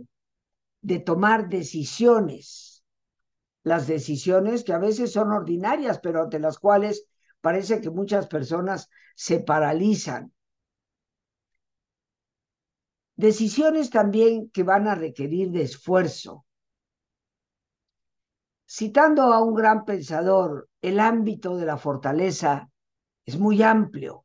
de 0.82 0.98
tomar 0.98 1.48
decisiones 1.48 2.68
las 3.68 3.86
decisiones 3.86 4.64
que 4.64 4.72
a 4.72 4.78
veces 4.78 5.12
son 5.12 5.30
ordinarias, 5.30 6.00
pero 6.00 6.22
ante 6.22 6.38
las 6.38 6.58
cuales 6.58 7.06
parece 7.40 7.80
que 7.80 7.90
muchas 7.90 8.26
personas 8.26 8.88
se 9.14 9.40
paralizan. 9.40 10.32
Decisiones 13.16 13.90
también 13.90 14.50
que 14.50 14.62
van 14.62 14.88
a 14.88 14.94
requerir 14.94 15.50
de 15.50 15.62
esfuerzo. 15.62 16.46
Citando 18.66 19.32
a 19.34 19.42
un 19.42 19.54
gran 19.54 19.84
pensador, 19.84 20.68
el 20.80 21.00
ámbito 21.00 21.56
de 21.56 21.66
la 21.66 21.76
fortaleza 21.76 22.70
es 23.24 23.38
muy 23.38 23.62
amplio, 23.62 24.24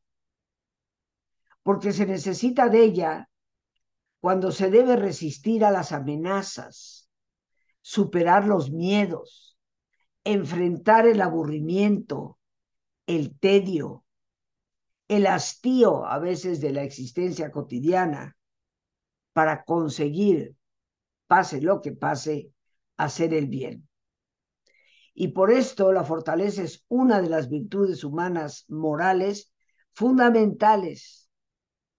porque 1.64 1.92
se 1.92 2.06
necesita 2.06 2.68
de 2.68 2.84
ella 2.84 3.30
cuando 4.20 4.52
se 4.52 4.70
debe 4.70 4.96
resistir 4.96 5.64
a 5.64 5.70
las 5.70 5.92
amenazas, 5.92 7.10
superar 7.80 8.46
los 8.46 8.70
miedos, 8.70 9.58
enfrentar 10.24 11.06
el 11.06 11.20
aburrimiento, 11.20 12.38
el 13.06 13.38
tedio, 13.38 14.04
el 15.08 15.26
hastío 15.26 16.06
a 16.06 16.18
veces 16.18 16.60
de 16.60 16.72
la 16.72 16.82
existencia 16.82 17.50
cotidiana, 17.50 18.36
para 19.32 19.64
conseguir, 19.64 20.54
pase 21.26 21.60
lo 21.60 21.80
que 21.80 21.92
pase, 21.92 22.52
hacer 22.98 23.32
el 23.32 23.46
bien. 23.46 23.88
Y 25.14 25.28
por 25.28 25.50
esto 25.50 25.92
la 25.92 26.04
fortaleza 26.04 26.62
es 26.62 26.84
una 26.88 27.22
de 27.22 27.30
las 27.30 27.48
virtudes 27.48 28.04
humanas 28.04 28.66
morales 28.68 29.52
fundamentales 29.92 31.23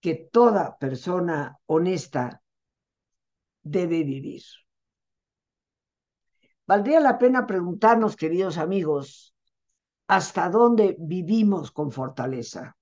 que 0.06 0.14
toda 0.14 0.78
persona 0.78 1.58
honesta 1.66 2.40
debe 3.64 4.04
vivir. 4.04 4.44
Valdría 6.64 7.00
la 7.00 7.18
pena 7.18 7.44
preguntarnos, 7.44 8.14
queridos 8.14 8.56
amigos, 8.56 9.34
hasta 10.06 10.48
dónde 10.48 10.94
vivimos 11.00 11.72
con 11.72 11.90
fortaleza 11.90 12.76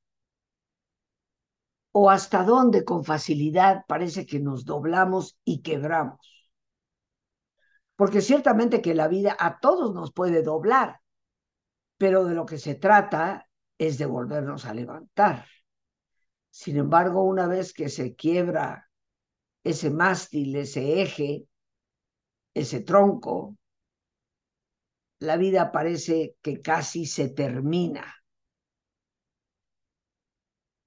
o 1.92 2.10
hasta 2.10 2.44
dónde 2.44 2.84
con 2.84 3.04
facilidad 3.04 3.86
parece 3.88 4.26
que 4.26 4.38
nos 4.38 4.66
doblamos 4.66 5.38
y 5.44 5.62
quebramos. 5.62 6.20
Porque 7.96 8.20
ciertamente 8.20 8.82
que 8.82 8.92
la 8.92 9.08
vida 9.08 9.34
a 9.40 9.60
todos 9.60 9.94
nos 9.94 10.12
puede 10.12 10.42
doblar, 10.42 11.00
pero 11.96 12.26
de 12.26 12.34
lo 12.34 12.44
que 12.44 12.58
se 12.58 12.74
trata 12.74 13.48
es 13.78 13.96
de 13.96 14.04
volvernos 14.04 14.66
a 14.66 14.74
levantar. 14.74 15.46
Sin 16.54 16.76
embargo, 16.76 17.24
una 17.24 17.48
vez 17.48 17.72
que 17.72 17.88
se 17.88 18.14
quiebra 18.14 18.88
ese 19.64 19.90
mástil, 19.90 20.54
ese 20.54 21.02
eje, 21.02 21.48
ese 22.54 22.80
tronco, 22.80 23.58
la 25.18 25.36
vida 25.36 25.72
parece 25.72 26.36
que 26.40 26.60
casi 26.60 27.06
se 27.06 27.28
termina. 27.28 28.04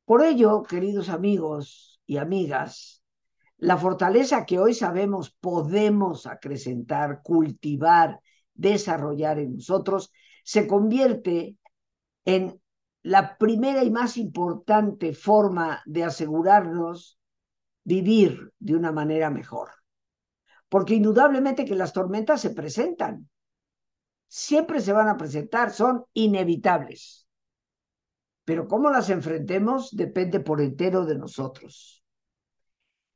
Por 0.05 0.23
ello, 0.23 0.63
queridos 0.63 1.09
amigos 1.09 1.99
y 2.05 2.15
amigas, 2.15 3.03
la 3.57 3.75
fortaleza 3.75 4.45
que 4.45 4.59
hoy 4.59 4.73
sabemos 4.73 5.31
podemos 5.31 6.27
acrecentar, 6.27 7.21
cultivar, 7.21 8.21
desarrollar 8.53 9.37
en 9.39 9.55
nosotros, 9.55 10.13
se 10.45 10.65
convierte 10.65 11.57
en 12.23 12.57
la 13.07 13.37
primera 13.37 13.85
y 13.85 13.89
más 13.89 14.17
importante 14.17 15.13
forma 15.13 15.81
de 15.85 16.03
asegurarnos 16.03 17.17
vivir 17.85 18.51
de 18.59 18.75
una 18.75 18.91
manera 18.91 19.29
mejor. 19.29 19.69
Porque 20.67 20.95
indudablemente 20.95 21.63
que 21.63 21.75
las 21.75 21.93
tormentas 21.93 22.41
se 22.41 22.49
presentan, 22.49 23.29
siempre 24.27 24.81
se 24.81 24.91
van 24.91 25.07
a 25.07 25.15
presentar, 25.15 25.71
son 25.71 26.03
inevitables. 26.11 27.29
Pero 28.43 28.67
cómo 28.67 28.89
las 28.89 29.09
enfrentemos 29.09 29.95
depende 29.95 30.41
por 30.41 30.59
entero 30.59 31.05
de 31.05 31.17
nosotros. 31.17 32.03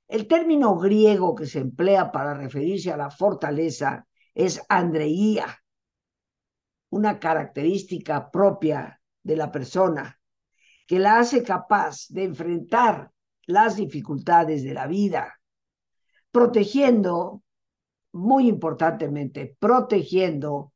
El 0.07 0.25
término 0.25 0.77
griego 0.77 1.35
que 1.35 1.45
se 1.45 1.59
emplea 1.59 2.13
para 2.13 2.33
referirse 2.33 2.93
a 2.93 2.97
la 2.97 3.09
fortaleza 3.09 4.07
es 4.33 4.61
andreía, 4.69 5.47
una 6.91 7.19
característica 7.19 8.31
propia 8.31 9.00
de 9.23 9.35
la 9.35 9.51
persona 9.51 10.19
que 10.87 10.99
la 10.99 11.19
hace 11.19 11.43
capaz 11.43 12.07
de 12.09 12.25
enfrentar 12.25 13.11
las 13.45 13.75
dificultades 13.75 14.63
de 14.63 14.73
la 14.73 14.87
vida, 14.87 15.39
protegiendo, 16.31 17.43
muy 18.11 18.47
importantemente, 18.47 19.55
protegiendo 19.59 20.73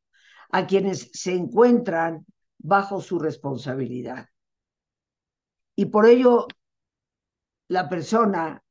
a 0.51 0.67
quienes 0.67 1.09
se 1.11 1.35
encuentran 1.35 2.25
bajo 2.57 3.01
su 3.01 3.19
responsabilidad. 3.19 4.29
Y 5.75 5.85
por 5.85 6.05
ello, 6.05 6.47
la 7.67 7.89
persona 7.89 8.63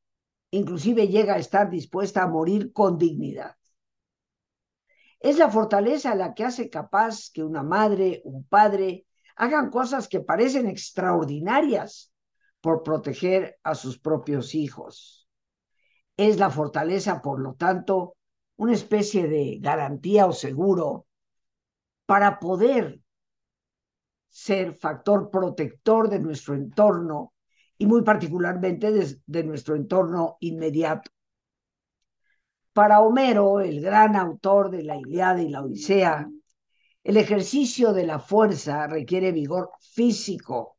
inclusive 0.51 1.09
llega 1.09 1.35
a 1.35 1.39
estar 1.39 1.69
dispuesta 1.69 2.23
a 2.23 2.29
morir 2.29 2.73
con 2.73 2.97
dignidad. 2.97 3.57
Es 5.21 5.39
la 5.39 5.51
fortaleza 5.51 6.15
la 6.15 6.35
que 6.35 6.45
hace 6.45 6.71
capaz 6.71 7.31
que 7.33 7.43
una 7.43 7.63
madre, 7.63 8.21
un 8.25 8.45
padre, 8.45 9.04
hagan 9.37 9.70
cosas 9.70 10.09
que 10.09 10.20
parecen 10.20 10.66
extraordinarias 10.68 12.12
por 12.61 12.83
proteger 12.83 13.59
a 13.62 13.75
sus 13.75 13.99
propios 13.99 14.55
hijos. 14.55 15.29
Es 16.16 16.38
la 16.38 16.51
fortaleza, 16.51 17.20
por 17.20 17.40
lo 17.40 17.55
tanto, 17.55 18.16
una 18.57 18.73
especie 18.73 19.29
de 19.29 19.59
garantía 19.61 20.27
o 20.27 20.33
seguro 20.33 21.07
para 22.07 22.38
poder 22.38 23.01
ser 24.29 24.75
factor 24.75 25.31
protector 25.31 26.09
de 26.09 26.20
nuestro 26.20 26.55
entorno 26.55 27.35
y 27.79 27.87
muy 27.87 28.03
particularmente 28.03 28.92
de, 29.27 29.44
nuestro 29.44 29.77
entorno 29.77 30.37
inmediato. 30.40 31.11
Para 32.73 33.01
Homero, 33.01 33.61
el 33.61 33.81
gran 33.81 34.16
autor 34.16 34.70
de 34.70 34.83
la 34.83 34.97
Iliada 34.97 35.42
y 35.42 35.49
la 35.49 35.62
Odisea, 35.62 36.29
el 37.05 37.19
ejercicio 37.19 37.93
de 37.93 38.07
la 38.07 38.19
fuerza 38.19 38.87
requiere 38.87 39.31
vigor 39.31 39.71
físico, 39.79 40.79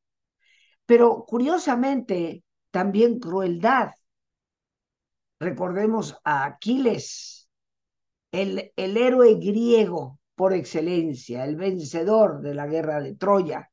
pero 0.86 1.24
curiosamente 1.26 2.44
también 2.72 3.20
crueldad. 3.20 3.92
Recordemos 5.40 6.18
a 6.24 6.46
Aquiles, 6.46 7.48
el, 8.32 8.74
héroe 8.76 9.36
griego 9.36 10.20
por 10.34 10.54
excelencia, 10.54 11.46
el 11.46 11.56
vencedor 11.56 12.42
de 12.42 12.56
la 12.56 12.66
guerra 12.66 13.02
de 13.02 13.16
Troya. 13.16 13.70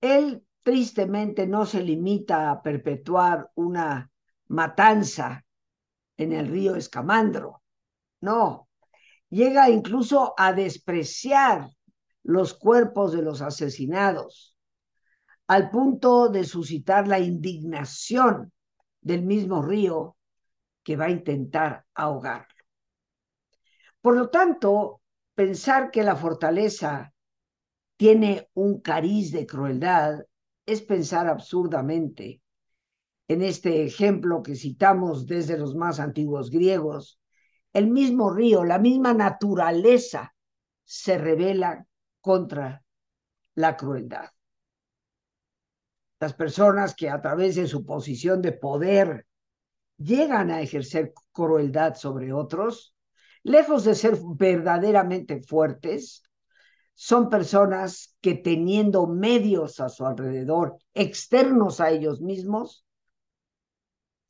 Él 0.00 0.44
tristemente 0.62 1.46
no 1.46 1.66
se 1.66 1.82
limita 1.82 2.50
a 2.50 2.62
perpetuar 2.62 3.50
una 3.54 4.10
matanza 4.48 5.44
en 6.16 6.32
el 6.32 6.48
río 6.48 6.74
Escamandro, 6.74 7.62
no, 8.20 8.67
llega 9.30 9.70
incluso 9.70 10.34
a 10.36 10.52
despreciar 10.52 11.70
los 12.22 12.54
cuerpos 12.54 13.12
de 13.12 13.22
los 13.22 13.40
asesinados, 13.40 14.56
al 15.46 15.70
punto 15.70 16.28
de 16.28 16.44
suscitar 16.44 17.08
la 17.08 17.18
indignación 17.18 18.52
del 19.00 19.22
mismo 19.22 19.62
río 19.62 20.16
que 20.82 20.96
va 20.96 21.06
a 21.06 21.10
intentar 21.10 21.86
ahogarlo. 21.94 22.46
Por 24.00 24.16
lo 24.16 24.28
tanto, 24.28 25.00
pensar 25.34 25.90
que 25.90 26.02
la 26.02 26.16
fortaleza 26.16 27.12
tiene 27.96 28.48
un 28.54 28.80
cariz 28.80 29.32
de 29.32 29.46
crueldad 29.46 30.20
es 30.66 30.82
pensar 30.82 31.26
absurdamente 31.26 32.42
en 33.28 33.42
este 33.42 33.84
ejemplo 33.84 34.42
que 34.42 34.54
citamos 34.54 35.26
desde 35.26 35.58
los 35.58 35.74
más 35.74 36.00
antiguos 36.00 36.50
griegos, 36.50 37.20
el 37.72 37.88
mismo 37.88 38.30
río, 38.30 38.64
la 38.64 38.78
misma 38.78 39.14
naturaleza 39.14 40.34
se 40.84 41.18
revela 41.18 41.86
contra 42.20 42.82
la 43.54 43.76
crueldad. 43.76 44.30
Las 46.20 46.34
personas 46.34 46.94
que 46.94 47.10
a 47.10 47.20
través 47.20 47.56
de 47.56 47.66
su 47.66 47.84
posición 47.84 48.42
de 48.42 48.52
poder 48.52 49.26
llegan 49.98 50.50
a 50.50 50.60
ejercer 50.60 51.12
crueldad 51.32 51.94
sobre 51.94 52.32
otros, 52.32 52.94
lejos 53.42 53.84
de 53.84 53.94
ser 53.94 54.18
verdaderamente 54.36 55.42
fuertes, 55.42 56.22
son 56.94 57.28
personas 57.28 58.16
que 58.20 58.34
teniendo 58.34 59.06
medios 59.06 59.78
a 59.78 59.88
su 59.88 60.04
alrededor, 60.04 60.78
externos 60.94 61.80
a 61.80 61.90
ellos 61.90 62.20
mismos, 62.20 62.84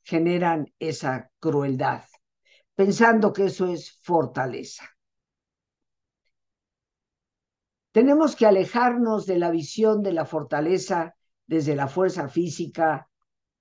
generan 0.03 0.71
esa 0.77 1.31
crueldad 1.39 2.03
pensando 2.79 3.33
que 3.33 3.43
eso 3.43 3.67
es 3.67 3.99
fortaleza. 4.03 4.85
Tenemos 7.91 8.37
que 8.37 8.45
alejarnos 8.45 9.25
de 9.25 9.37
la 9.37 9.51
visión 9.51 10.01
de 10.01 10.13
la 10.13 10.23
fortaleza 10.23 11.13
desde 11.45 11.75
la 11.75 11.89
fuerza 11.89 12.29
física 12.29 13.09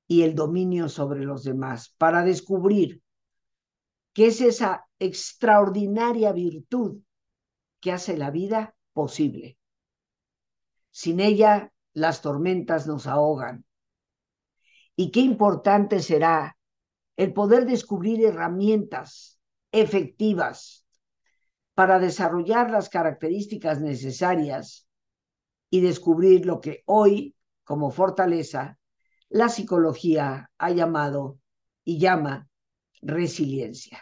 y 0.06 0.22
el 0.22 0.36
dominio 0.36 0.88
sobre 0.88 1.24
los 1.24 1.42
demás 1.42 1.92
para 1.98 2.22
descubrir 2.22 3.02
que 4.12 4.28
es 4.28 4.40
esa 4.40 4.86
extraordinaria 5.00 6.30
virtud 6.30 7.00
que 7.80 7.90
hace 7.90 8.16
la 8.16 8.30
vida 8.30 8.76
posible. 8.92 9.58
Sin 10.92 11.18
ella, 11.18 11.72
las 11.92 12.22
tormentas 12.22 12.86
nos 12.86 13.08
ahogan. 13.08 13.64
Y 14.94 15.10
qué 15.10 15.18
importante 15.18 16.02
será 16.02 16.57
el 17.18 17.32
poder 17.32 17.66
descubrir 17.66 18.24
herramientas 18.24 19.40
efectivas 19.72 20.86
para 21.74 21.98
desarrollar 21.98 22.70
las 22.70 22.88
características 22.88 23.80
necesarias 23.80 24.88
y 25.68 25.80
descubrir 25.80 26.46
lo 26.46 26.60
que 26.60 26.84
hoy, 26.86 27.34
como 27.64 27.90
fortaleza, 27.90 28.78
la 29.28 29.48
psicología 29.48 30.52
ha 30.58 30.70
llamado 30.70 31.40
y 31.82 31.98
llama 31.98 32.48
resiliencia. 33.02 34.00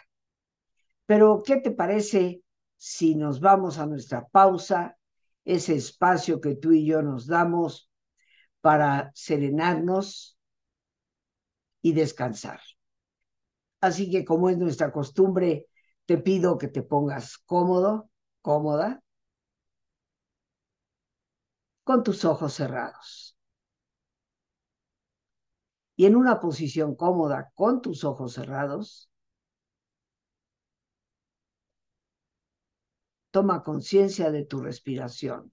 Pero, 1.07 1.41
¿qué 1.43 1.57
te 1.57 1.71
parece 1.71 2.43
si 2.75 3.15
nos 3.15 3.39
vamos 3.39 3.79
a 3.79 3.87
nuestra 3.87 4.27
pausa, 4.27 4.95
ese 5.43 5.73
espacio 5.73 6.39
que 6.39 6.53
tú 6.53 6.71
y 6.71 6.85
yo 6.85 7.01
nos 7.01 7.25
damos 7.25 7.89
para 8.61 9.11
serenarnos 9.15 10.37
y 11.81 11.93
descansar? 11.93 12.59
Así 13.81 14.09
que, 14.11 14.25
como 14.25 14.49
es 14.49 14.57
nuestra 14.57 14.91
costumbre, 14.91 15.67
te 16.05 16.17
pido 16.17 16.57
que 16.57 16.67
te 16.67 16.81
pongas 16.83 17.37
cómodo, 17.39 18.09
cómoda, 18.41 19.03
con 21.83 22.03
tus 22.03 22.25
ojos 22.25 22.53
cerrados. 22.53 23.37
Y 25.95 26.05
en 26.05 26.15
una 26.15 26.39
posición 26.39 26.95
cómoda, 26.95 27.51
con 27.55 27.81
tus 27.81 28.03
ojos 28.03 28.33
cerrados, 28.33 29.09
toma 33.31 33.63
conciencia 33.63 34.31
de 34.31 34.43
tu 34.45 34.59
respiración, 34.59 35.51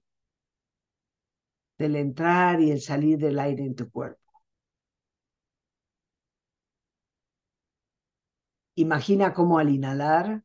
del 1.77 1.95
entrar 1.95 2.59
y 2.59 2.71
el 2.71 2.81
salir 2.81 3.17
del 3.17 3.39
aire 3.39 3.63
en 3.63 3.75
tu 3.75 3.89
cuerpo. 3.89 4.24
Imagina 8.75 9.33
cómo 9.33 9.59
al 9.59 9.69
inhalar, 9.69 10.43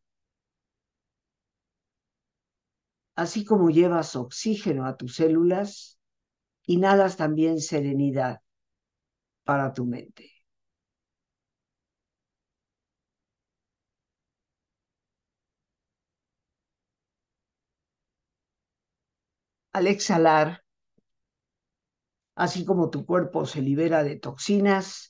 así 3.14 3.44
como 3.44 3.70
llevas 3.70 4.16
oxígeno 4.16 4.84
a 4.86 4.96
tus 4.96 5.14
células, 5.16 5.98
inhalas 6.66 7.16
también 7.18 7.60
serenidad 7.60 8.42
para 9.44 9.72
tu 9.74 9.84
mente. 9.86 10.30
Al 19.72 19.88
exhalar, 19.88 20.62
así 22.34 22.64
como 22.64 22.90
tu 22.90 23.06
cuerpo 23.06 23.46
se 23.46 23.62
libera 23.62 24.02
de 24.04 24.16
toxinas, 24.16 25.09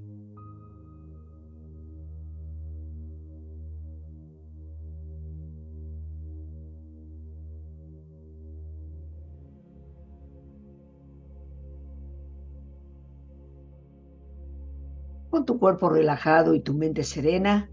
Con 15.31 15.45
tu 15.45 15.57
cuerpo 15.59 15.89
relajado 15.89 16.53
y 16.53 16.59
tu 16.59 16.73
mente 16.73 17.03
serena, 17.03 17.71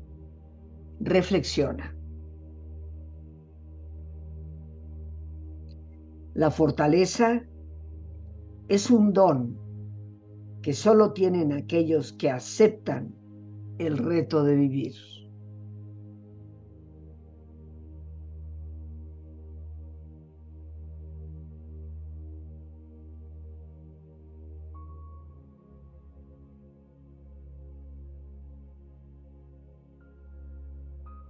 reflexiona. 1.00 1.92
La 6.34 6.52
fortaleza 6.52 7.42
es 8.68 8.92
un 8.92 9.12
don 9.12 9.58
que 10.62 10.72
solo 10.72 11.12
tienen 11.12 11.52
aquellos 11.52 12.12
que 12.12 12.30
aceptan 12.30 13.12
el 13.78 13.98
reto 13.98 14.44
de 14.44 14.54
vivir. 14.54 14.94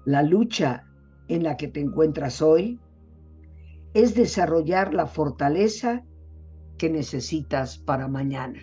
La 0.09 0.23
lucha 0.23 0.87
en 1.29 1.43
la 1.43 1.59
que 1.59 1.69
te 1.69 1.81
encuentras 1.81 2.41
hoy 2.41 2.81
es 3.93 4.15
desarrollar 4.15 4.95
la 4.95 5.07
fortaleza 5.07 6.03
que 6.79 6.89
necesitas 6.89 7.77
para 7.77 8.09
mañana. 8.09 8.59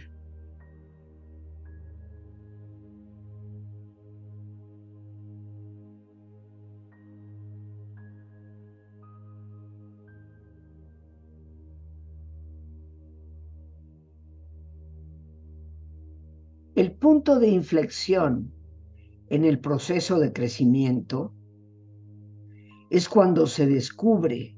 El 16.74 16.94
punto 16.94 17.38
de 17.38 17.50
inflexión 17.50 18.52
en 19.30 19.46
el 19.46 19.60
proceso 19.60 20.18
de 20.18 20.34
crecimiento 20.34 21.35
es 22.96 23.10
cuando 23.10 23.46
se 23.46 23.68
descubre 23.68 24.56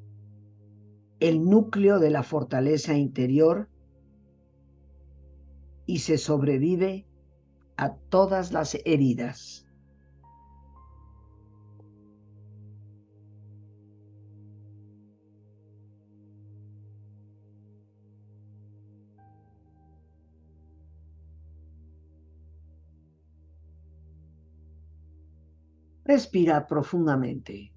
el 1.19 1.43
núcleo 1.43 1.97
de 1.97 2.12
la 2.12 2.21
fortaleza 2.21 2.93
interior 2.93 3.67
y 5.88 5.97
se 5.97 6.19
sobrevive 6.19 7.08
a 7.78 7.95
todas 7.95 8.52
las 8.52 8.78
heridas. 8.86 9.65
Respira 26.06 26.67
profundamente. 26.67 27.76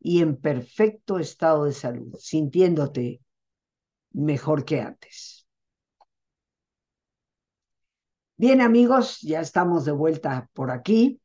y 0.00 0.22
en 0.22 0.36
perfecto 0.36 1.18
estado 1.18 1.64
de 1.64 1.72
salud, 1.72 2.14
sintiéndote 2.18 3.20
mejor 4.12 4.64
que 4.64 4.80
antes. 4.80 5.46
Bien 8.38 8.60
amigos, 8.60 9.20
ya 9.22 9.40
estamos 9.40 9.84
de 9.84 9.92
vuelta 9.92 10.50
por 10.52 10.70
aquí 10.70 11.20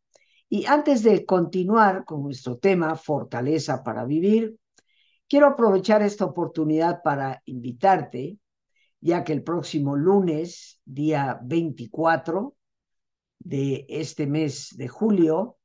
y 0.47 0.65
antes 0.65 1.03
de 1.03 1.25
continuar 1.25 2.05
con 2.05 2.23
nuestro 2.23 2.57
tema, 2.57 2.95
fortaleza 2.95 3.83
para 3.83 4.05
vivir, 4.05 4.57
quiero 5.27 5.47
aprovechar 5.47 6.01
esta 6.01 6.25
oportunidad 6.25 7.01
para 7.03 7.41
invitarte, 7.45 8.37
ya 8.99 9.23
que 9.23 9.31
el 9.31 9.43
próximo 9.43 9.95
lunes, 9.95 10.81
día 10.83 11.39
24, 11.41 12.55
de 13.39 13.85
este 13.87 14.27
mes 14.27 14.75
de 14.77 14.87
julio, 14.87 15.57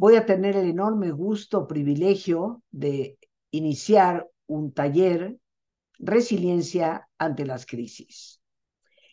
voy 0.00 0.16
a 0.16 0.24
tener 0.24 0.56
el 0.56 0.66
enorme 0.66 1.10
gusto, 1.10 1.66
privilegio 1.66 2.62
de 2.70 3.18
iniciar 3.50 4.26
un 4.46 4.72
taller 4.72 5.36
Resiliencia 5.98 7.06
ante 7.18 7.44
las 7.44 7.66
crisis. 7.66 8.40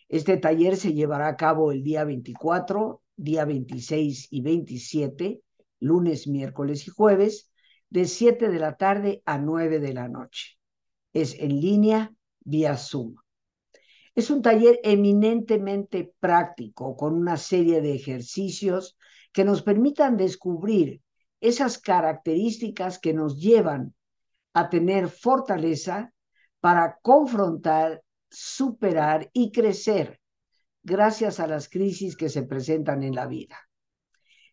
Este 0.08 0.38
taller 0.38 0.78
se 0.78 0.94
llevará 0.94 1.28
a 1.28 1.36
cabo 1.36 1.72
el 1.72 1.82
día 1.82 2.04
24, 2.04 3.02
día 3.16 3.44
26 3.44 4.28
y 4.30 4.40
27, 4.40 5.42
lunes, 5.80 6.26
miércoles 6.26 6.88
y 6.88 6.90
jueves, 6.90 7.52
de 7.90 8.06
7 8.06 8.48
de 8.48 8.58
la 8.58 8.78
tarde 8.78 9.22
a 9.26 9.36
9 9.36 9.80
de 9.80 9.92
la 9.92 10.08
noche. 10.08 10.58
Es 11.12 11.38
en 11.38 11.60
línea 11.60 12.14
vía 12.40 12.78
Zoom. 12.78 13.16
Es 14.14 14.30
un 14.30 14.40
taller 14.40 14.80
eminentemente 14.82 16.14
práctico 16.18 16.96
con 16.96 17.12
una 17.12 17.36
serie 17.36 17.82
de 17.82 17.94
ejercicios 17.94 18.96
que 19.32 19.44
nos 19.44 19.62
permitan 19.62 20.16
descubrir 20.16 21.02
esas 21.40 21.78
características 21.78 22.98
que 22.98 23.14
nos 23.14 23.38
llevan 23.38 23.94
a 24.52 24.68
tener 24.68 25.08
fortaleza 25.08 26.12
para 26.60 26.98
confrontar, 27.02 28.02
superar 28.28 29.30
y 29.32 29.52
crecer 29.52 30.20
gracias 30.82 31.38
a 31.40 31.46
las 31.46 31.68
crisis 31.68 32.16
que 32.16 32.28
se 32.28 32.42
presentan 32.42 33.02
en 33.02 33.14
la 33.14 33.26
vida. 33.26 33.56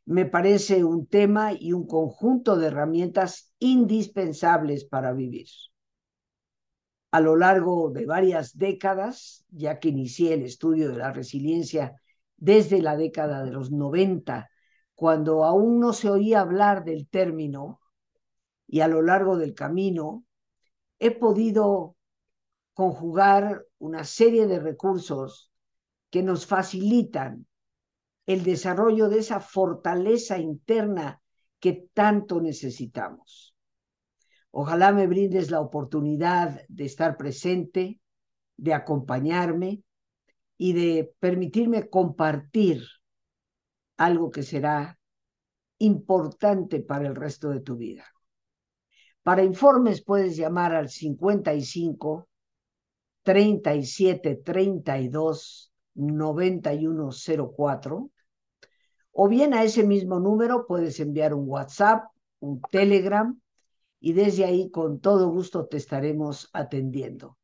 Me 0.05 0.25
parece 0.25 0.83
un 0.83 1.07
tema 1.07 1.53
y 1.53 1.73
un 1.73 1.87
conjunto 1.87 2.57
de 2.57 2.67
herramientas 2.67 3.51
indispensables 3.57 4.85
para 4.85 5.13
vivir. 5.13 5.47
A 7.11 7.21
lo 7.21 7.35
largo 7.35 7.89
de 7.91 8.05
varias 8.05 8.57
décadas, 8.57 9.45
ya 9.49 9.79
que 9.79 9.89
inicié 9.89 10.33
el 10.33 10.43
estudio 10.43 10.91
de 10.91 10.97
la 10.97 11.11
resiliencia 11.11 11.95
desde 12.37 12.81
la 12.81 12.97
década 12.97 13.43
de 13.43 13.51
los 13.51 13.71
90, 13.71 14.49
cuando 14.95 15.43
aún 15.43 15.79
no 15.79 15.93
se 15.93 16.09
oía 16.09 16.39
hablar 16.39 16.85
del 16.85 17.07
término, 17.07 17.81
y 18.67 18.79
a 18.79 18.87
lo 18.87 19.01
largo 19.01 19.37
del 19.37 19.53
camino, 19.53 20.25
he 20.99 21.11
podido 21.11 21.95
conjugar 22.73 23.65
una 23.77 24.03
serie 24.03 24.47
de 24.47 24.59
recursos 24.59 25.51
que 26.09 26.23
nos 26.23 26.45
facilitan 26.45 27.45
el 28.25 28.43
desarrollo 28.43 29.07
de 29.09 29.19
esa 29.19 29.39
fortaleza 29.39 30.39
interna 30.39 31.21
que 31.59 31.89
tanto 31.93 32.41
necesitamos. 32.41 33.55
Ojalá 34.51 34.93
me 34.93 35.07
brindes 35.07 35.51
la 35.51 35.59
oportunidad 35.59 36.61
de 36.69 36.85
estar 36.85 37.17
presente, 37.17 37.99
de 38.57 38.73
acompañarme 38.73 39.83
y 40.57 40.73
de 40.73 41.13
permitirme 41.19 41.89
compartir 41.89 42.83
algo 43.97 44.31
que 44.31 44.43
será 44.43 44.97
importante 45.77 46.81
para 46.81 47.07
el 47.07 47.15
resto 47.15 47.49
de 47.49 47.61
tu 47.61 47.77
vida. 47.77 48.05
Para 49.23 49.43
informes 49.43 50.03
puedes 50.03 50.37
llamar 50.37 50.73
al 50.73 50.89
55 50.89 52.27
37 53.23 54.35
32 54.35 55.73
9104 55.95 58.11
o 59.17 59.29
bien 59.29 59.53
a 59.53 59.63
ese 59.63 59.83
mismo 59.83 60.19
número 60.19 60.67
puedes 60.67 60.99
enviar 60.99 61.33
un 61.33 61.49
WhatsApp, 61.49 62.05
un 62.39 62.61
Telegram 62.69 63.39
y 63.99 64.13
desde 64.13 64.45
ahí 64.45 64.69
con 64.69 64.99
todo 64.99 65.29
gusto 65.29 65.67
te 65.67 65.77
estaremos 65.77 66.49
atendiendo. 66.53 67.37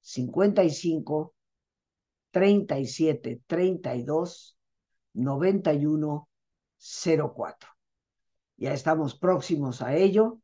55 0.00 1.34
37 2.30 3.42
32 3.46 4.56
91 5.14 6.28
04. 6.78 7.68
Ya 8.56 8.72
estamos 8.72 9.16
próximos 9.16 9.82
a 9.82 9.96
ello. 9.96 10.40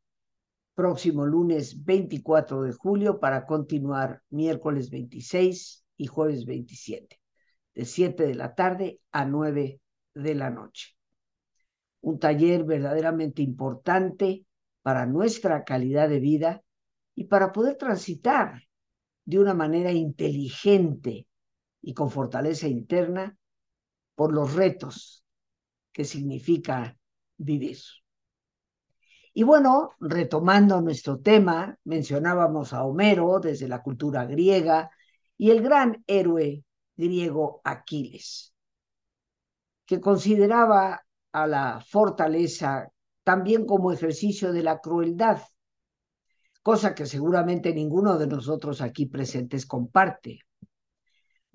Próximo 0.75 1.27
lunes 1.27 1.85
24 1.85 2.63
de 2.63 2.73
julio 2.73 3.19
para 3.19 3.47
continuar 3.47 4.23
miércoles 4.31 4.91
26 4.91 5.85
y 5.97 6.07
jueves 6.07 6.45
27, 6.45 7.21
de 7.75 7.85
7 7.85 8.27
de 8.27 8.35
la 8.37 8.55
tarde 8.55 9.01
a 9.11 9.25
9 9.25 9.81
de 10.15 10.35
la 10.35 10.51
noche. 10.51 10.97
Un 12.01 12.21
taller 12.21 12.63
verdaderamente 12.65 13.43
importante 13.43 14.47
para 14.83 15.05
nuestra 15.05 15.65
calidad 15.65 16.09
de 16.09 16.21
vida 16.21 16.63
y 17.17 17.25
para 17.25 17.51
poder 17.51 17.77
transitar 17.77 18.63
de 19.25 19.39
una 19.41 19.53
manera 19.53 19.91
inteligente 19.91 21.27
y 21.83 21.93
con 21.93 22.11
fortaleza 22.11 22.69
interna 22.69 23.37
por 24.19 24.33
los 24.33 24.55
retos 24.55 25.25
que 25.93 26.05
significa 26.05 26.99
vivir. 27.37 27.79
Y 29.33 29.45
bueno, 29.45 29.91
retomando 30.01 30.81
nuestro 30.81 31.21
tema, 31.21 31.79
mencionábamos 31.85 32.73
a 32.73 32.83
Homero 32.83 33.39
desde 33.39 33.69
la 33.69 33.81
cultura 33.81 34.25
griega 34.25 34.91
y 35.37 35.53
el 35.53 35.63
gran 35.63 36.03
héroe 36.09 36.65
griego 36.97 37.61
Aquiles 37.63 38.53
que 39.87 40.01
consideraba 40.01 41.07
a 41.31 41.47
la 41.47 41.81
fortaleza 41.81 42.89
también 43.23 43.67
como 43.67 43.93
ejercicio 43.93 44.53
de 44.53 44.65
la 44.65 44.81
crueldad, 44.81 45.43
cosa 46.61 46.93
que 46.97 47.07
seguramente 47.07 47.73
ninguno 47.73 48.19
de 48.19 48.27
nosotros 48.27 48.81
aquí 48.81 49.07
presentes 49.07 49.65
comparte. 49.65 50.41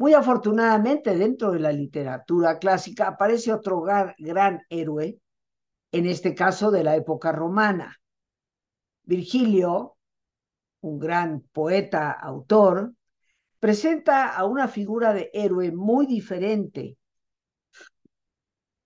Muy 0.04 0.16
afortunadamente, 0.16 1.16
dentro 1.16 1.54
de 1.54 1.62
la 1.62 1.72
literatura 1.72 2.60
clásica 2.60 3.08
aparece 3.08 3.54
otro 3.54 3.82
gran 3.82 4.62
héroe, 4.68 5.18
en 5.94 6.08
este 6.08 6.36
caso 6.36 6.72
de 6.72 6.84
la 6.84 6.98
época 6.98 7.32
romana. 7.32 8.02
Virgilio, 9.04 9.96
un 10.82 11.00
gran 11.00 11.40
poeta, 11.54 12.12
autor, 12.12 12.94
presenta 13.62 14.36
a 14.36 14.44
una 14.44 14.68
figura 14.68 15.14
de 15.14 15.30
héroe 15.34 15.72
muy 15.72 16.06
diferente 16.06 16.98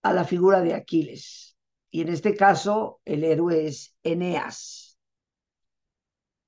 a 0.04 0.14
la 0.14 0.24
figura 0.24 0.62
de 0.62 0.76
Aquiles. 0.76 1.58
Y 1.90 2.02
en 2.02 2.10
este 2.10 2.36
caso, 2.36 3.02
el 3.06 3.24
héroe 3.24 3.66
es 3.66 3.96
Eneas, 4.04 5.00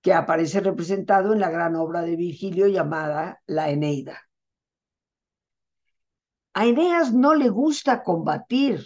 que 0.03 0.13
aparece 0.13 0.59
representado 0.59 1.33
en 1.33 1.39
la 1.39 1.49
gran 1.49 1.75
obra 1.75 2.03
de 2.03 2.15
Virgilio 2.15 2.67
llamada 2.67 3.41
La 3.47 3.71
Eneida. 3.71 4.28
A 6.59 6.65
Eneas 6.65 7.13
no 7.13 7.35
le 7.35 7.47
gusta 7.47 8.03
combatir 8.03 8.85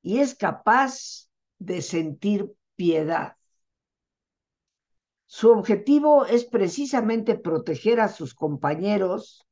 y 0.00 0.20
es 0.20 0.34
capaz 0.34 1.28
de 1.58 1.82
sentir 1.82 2.50
piedad. 2.76 3.36
Su 5.26 5.50
objetivo 5.50 6.24
es 6.24 6.46
precisamente 6.46 7.34
proteger 7.38 8.00
a 8.00 8.08
sus 8.08 8.34
compañeros, 8.34 9.46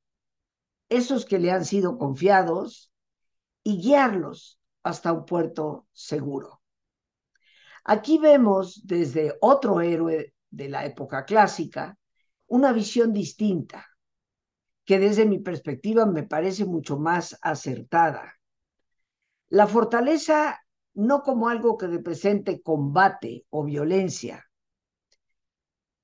esos 0.88 1.26
que 1.26 1.38
le 1.38 1.50
han 1.50 1.66
sido 1.66 1.98
confiados, 1.98 2.90
y 3.62 3.76
guiarlos 3.82 4.58
hasta 4.82 5.12
un 5.12 5.26
puerto 5.26 5.86
seguro. 5.92 6.62
Aquí 7.84 8.16
vemos 8.16 8.80
desde 8.86 9.36
otro 9.42 9.82
héroe 9.82 10.32
de 10.48 10.68
la 10.70 10.86
época 10.86 11.26
clásica 11.26 11.98
una 12.46 12.72
visión 12.72 13.12
distinta, 13.12 13.86
que 14.86 14.98
desde 15.00 15.26
mi 15.26 15.40
perspectiva 15.40 16.06
me 16.06 16.22
parece 16.22 16.64
mucho 16.64 16.96
más 16.96 17.36
acertada. 17.42 18.34
La 19.48 19.66
fortaleza 19.66 20.60
no 20.94 21.22
como 21.22 21.48
algo 21.48 21.76
que 21.76 21.88
represente 21.88 22.62
combate 22.62 23.46
o 23.50 23.64
violencia. 23.64 24.46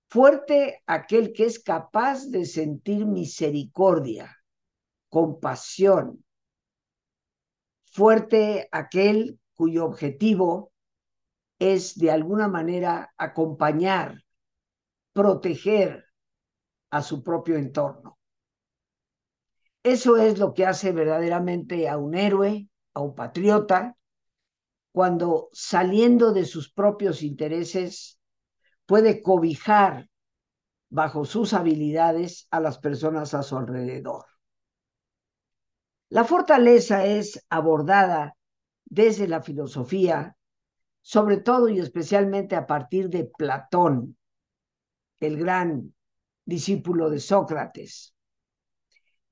Fuerte 0.08 0.82
aquel 0.86 1.32
que 1.32 1.46
es 1.46 1.62
capaz 1.62 2.28
de 2.30 2.44
sentir 2.44 3.06
misericordia, 3.06 4.36
compasión, 5.08 6.22
fuerte 7.84 8.68
aquel 8.70 9.38
cuyo 9.54 9.86
objetivo 9.86 10.72
es 11.58 11.96
de 11.96 12.10
alguna 12.10 12.48
manera 12.48 13.14
acompañar, 13.16 14.22
proteger 15.12 16.04
a 16.90 17.00
su 17.00 17.22
propio 17.22 17.56
entorno. 17.56 18.18
Eso 19.82 20.16
es 20.16 20.38
lo 20.38 20.54
que 20.54 20.66
hace 20.66 20.92
verdaderamente 20.92 21.88
a 21.88 21.98
un 21.98 22.14
héroe, 22.14 22.68
a 22.94 23.00
un 23.00 23.14
patriota, 23.14 23.96
cuando 24.92 25.48
saliendo 25.52 26.32
de 26.32 26.44
sus 26.44 26.70
propios 26.70 27.22
intereses 27.22 28.18
puede 28.86 29.22
cobijar 29.22 30.08
bajo 30.90 31.24
sus 31.24 31.54
habilidades 31.54 32.46
a 32.50 32.60
las 32.60 32.78
personas 32.78 33.32
a 33.34 33.42
su 33.42 33.56
alrededor. 33.56 34.26
La 36.10 36.24
fortaleza 36.24 37.06
es 37.06 37.42
abordada 37.48 38.36
desde 38.84 39.26
la 39.26 39.40
filosofía, 39.40 40.36
sobre 41.00 41.38
todo 41.38 41.70
y 41.70 41.80
especialmente 41.80 42.54
a 42.54 42.66
partir 42.66 43.08
de 43.08 43.24
Platón, 43.24 44.18
el 45.20 45.38
gran 45.38 45.94
discípulo 46.44 47.08
de 47.08 47.18
Sócrates. 47.18 48.11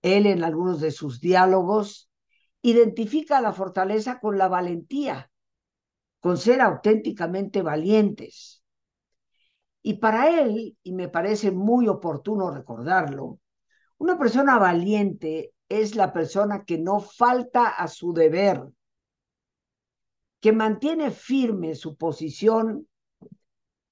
Él 0.03 0.27
en 0.27 0.45
algunos 0.45 0.81
de 0.81 0.91
sus 0.91 1.21
diálogos 1.21 2.11
identifica 2.63 3.41
la 3.41 3.53
fortaleza 3.53 4.21
con 4.21 4.39
la 4.39 4.49
valentía, 4.49 5.31
con 6.21 6.37
ser 6.37 6.61
auténticamente 6.61 7.63
valientes. 7.63 8.63
Y 9.83 9.95
para 9.95 10.43
él, 10.43 10.77
y 10.83 10.93
me 10.93 11.09
parece 11.09 11.51
muy 11.51 11.89
oportuno 11.89 12.51
recordarlo, 12.51 13.41
una 13.99 14.19
persona 14.19 14.59
valiente 14.59 15.53
es 15.69 15.95
la 15.95 16.13
persona 16.13 16.65
que 16.65 16.79
no 16.79 17.01
falta 17.01 17.69
a 17.69 17.89
su 17.89 18.13
deber, 18.13 18.63
que 20.41 20.53
mantiene 20.53 21.11
firme 21.11 21.75
su 21.75 21.97
posición 21.97 22.89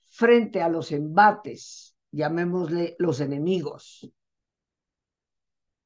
frente 0.05 0.63
a 0.63 0.69
los 0.69 0.93
embates, 0.93 1.95
llamémosle 2.11 2.97
los 2.99 3.21
enemigos, 3.21 4.11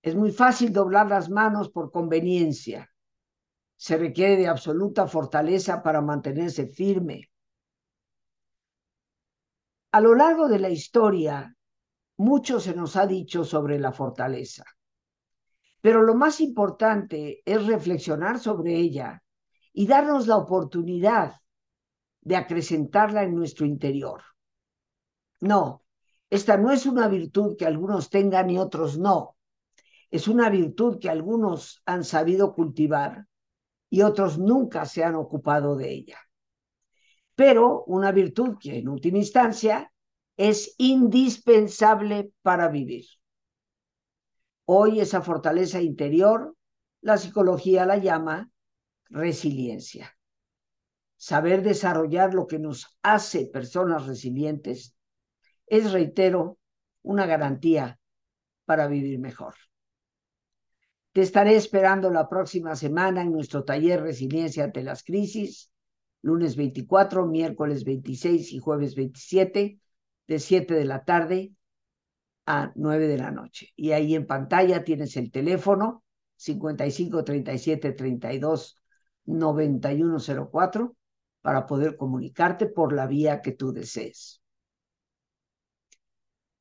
Es 0.02 0.16
muy 0.16 0.32
fácil 0.32 0.72
doblar 0.72 1.08
las 1.08 1.30
manos 1.30 1.70
por 1.70 1.92
conveniencia. 1.92 2.90
Se 3.76 3.96
requiere 3.96 4.36
de 4.36 4.48
absoluta 4.48 5.06
fortaleza 5.06 5.82
para 5.82 6.00
mantenerse 6.00 6.66
firme. 6.66 7.30
A 9.92 10.00
lo 10.00 10.14
largo 10.14 10.48
de 10.48 10.58
la 10.58 10.70
historia, 10.70 11.56
mucho 12.16 12.58
se 12.58 12.74
nos 12.74 12.96
ha 12.96 13.06
dicho 13.06 13.44
sobre 13.44 13.78
la 13.78 13.92
fortaleza, 13.92 14.64
pero 15.80 16.02
lo 16.02 16.14
más 16.14 16.40
importante 16.40 17.42
es 17.44 17.66
reflexionar 17.66 18.38
sobre 18.38 18.74
ella 18.76 19.22
y 19.72 19.86
darnos 19.86 20.26
la 20.26 20.36
oportunidad 20.36 21.34
de 22.20 22.36
acrecentarla 22.36 23.24
en 23.24 23.34
nuestro 23.34 23.66
interior. 23.66 24.22
No, 25.40 25.84
esta 26.30 26.56
no 26.56 26.70
es 26.70 26.86
una 26.86 27.08
virtud 27.08 27.56
que 27.56 27.66
algunos 27.66 28.10
tengan 28.10 28.48
y 28.48 28.58
otros 28.58 28.96
no. 28.96 29.36
Es 30.12 30.28
una 30.28 30.50
virtud 30.50 30.98
que 30.98 31.08
algunos 31.08 31.82
han 31.86 32.04
sabido 32.04 32.54
cultivar 32.54 33.26
y 33.88 34.02
otros 34.02 34.38
nunca 34.38 34.84
se 34.84 35.02
han 35.02 35.14
ocupado 35.14 35.74
de 35.74 35.90
ella. 35.90 36.18
Pero 37.34 37.82
una 37.84 38.12
virtud 38.12 38.58
que 38.60 38.76
en 38.76 38.90
última 38.90 39.16
instancia 39.16 39.90
es 40.36 40.74
indispensable 40.76 42.30
para 42.42 42.68
vivir. 42.68 43.06
Hoy 44.66 45.00
esa 45.00 45.22
fortaleza 45.22 45.80
interior, 45.80 46.54
la 47.00 47.16
psicología 47.16 47.86
la 47.86 47.96
llama 47.96 48.50
resiliencia. 49.08 50.14
Saber 51.16 51.62
desarrollar 51.62 52.34
lo 52.34 52.46
que 52.46 52.58
nos 52.58 52.98
hace 53.02 53.46
personas 53.46 54.06
resilientes 54.06 54.94
es, 55.66 55.90
reitero, 55.90 56.58
una 57.00 57.24
garantía 57.24 57.98
para 58.66 58.88
vivir 58.88 59.18
mejor. 59.18 59.54
Te 61.12 61.20
estaré 61.20 61.56
esperando 61.56 62.10
la 62.10 62.28
próxima 62.28 62.74
semana 62.74 63.22
en 63.22 63.32
nuestro 63.32 63.64
taller 63.64 64.02
Resiliencia 64.02 64.64
ante 64.64 64.82
las 64.82 65.02
crisis, 65.02 65.70
lunes 66.22 66.56
24, 66.56 67.26
miércoles 67.26 67.84
26 67.84 68.52
y 68.52 68.58
jueves 68.58 68.94
27, 68.94 69.78
de 70.26 70.38
7 70.38 70.74
de 70.74 70.84
la 70.86 71.04
tarde 71.04 71.52
a 72.46 72.72
9 72.74 73.08
de 73.08 73.18
la 73.18 73.30
noche. 73.30 73.68
Y 73.76 73.92
ahí 73.92 74.14
en 74.14 74.26
pantalla 74.26 74.84
tienes 74.84 75.16
el 75.18 75.30
teléfono 75.30 76.02
55 76.36 77.24
37 77.24 77.92
32 77.92 78.78
9104 79.26 80.96
para 81.42 81.66
poder 81.66 81.96
comunicarte 81.96 82.66
por 82.66 82.94
la 82.94 83.06
vía 83.06 83.42
que 83.42 83.52
tú 83.52 83.72
desees. 83.72 84.41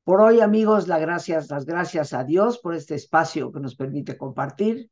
Por 0.04 0.20
hoy, 0.22 0.40
amigos, 0.42 0.88
las 0.88 1.00
gracias, 1.00 1.50
las 1.50 1.66
gracias 1.66 2.14
a 2.14 2.24
Dios 2.24 2.58
por 2.58 2.74
este 2.74 2.96
espacio 2.96 3.52
que 3.52 3.60
nos 3.60 3.76
permite 3.76 4.18
compartir. 4.18 4.90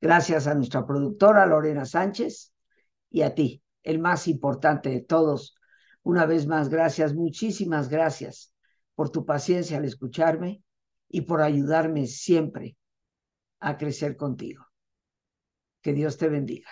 Gracias 0.00 0.46
a 0.46 0.54
nuestra 0.54 0.84
productora 0.84 1.46
Lorena 1.46 1.84
Sánchez 1.84 2.52
y 3.10 3.22
a 3.22 3.34
ti, 3.34 3.62
el 3.84 4.00
más 4.00 4.26
importante 4.26 4.90
de 4.90 5.00
todos. 5.00 5.54
Una 6.02 6.26
vez 6.26 6.46
más, 6.46 6.68
gracias, 6.68 7.14
muchísimas 7.14 7.88
gracias 7.88 8.52
por 8.96 9.10
tu 9.10 9.24
paciencia 9.24 9.78
al 9.78 9.84
escucharme 9.84 10.62
y 11.08 11.20
por 11.22 11.40
ayudarme 11.40 12.06
siempre 12.06 12.76
a 13.60 13.76
crecer 13.76 14.16
contigo. 14.16 14.66
Que 15.82 15.92
Dios 15.92 16.16
te 16.18 16.28
bendiga. 16.28 16.68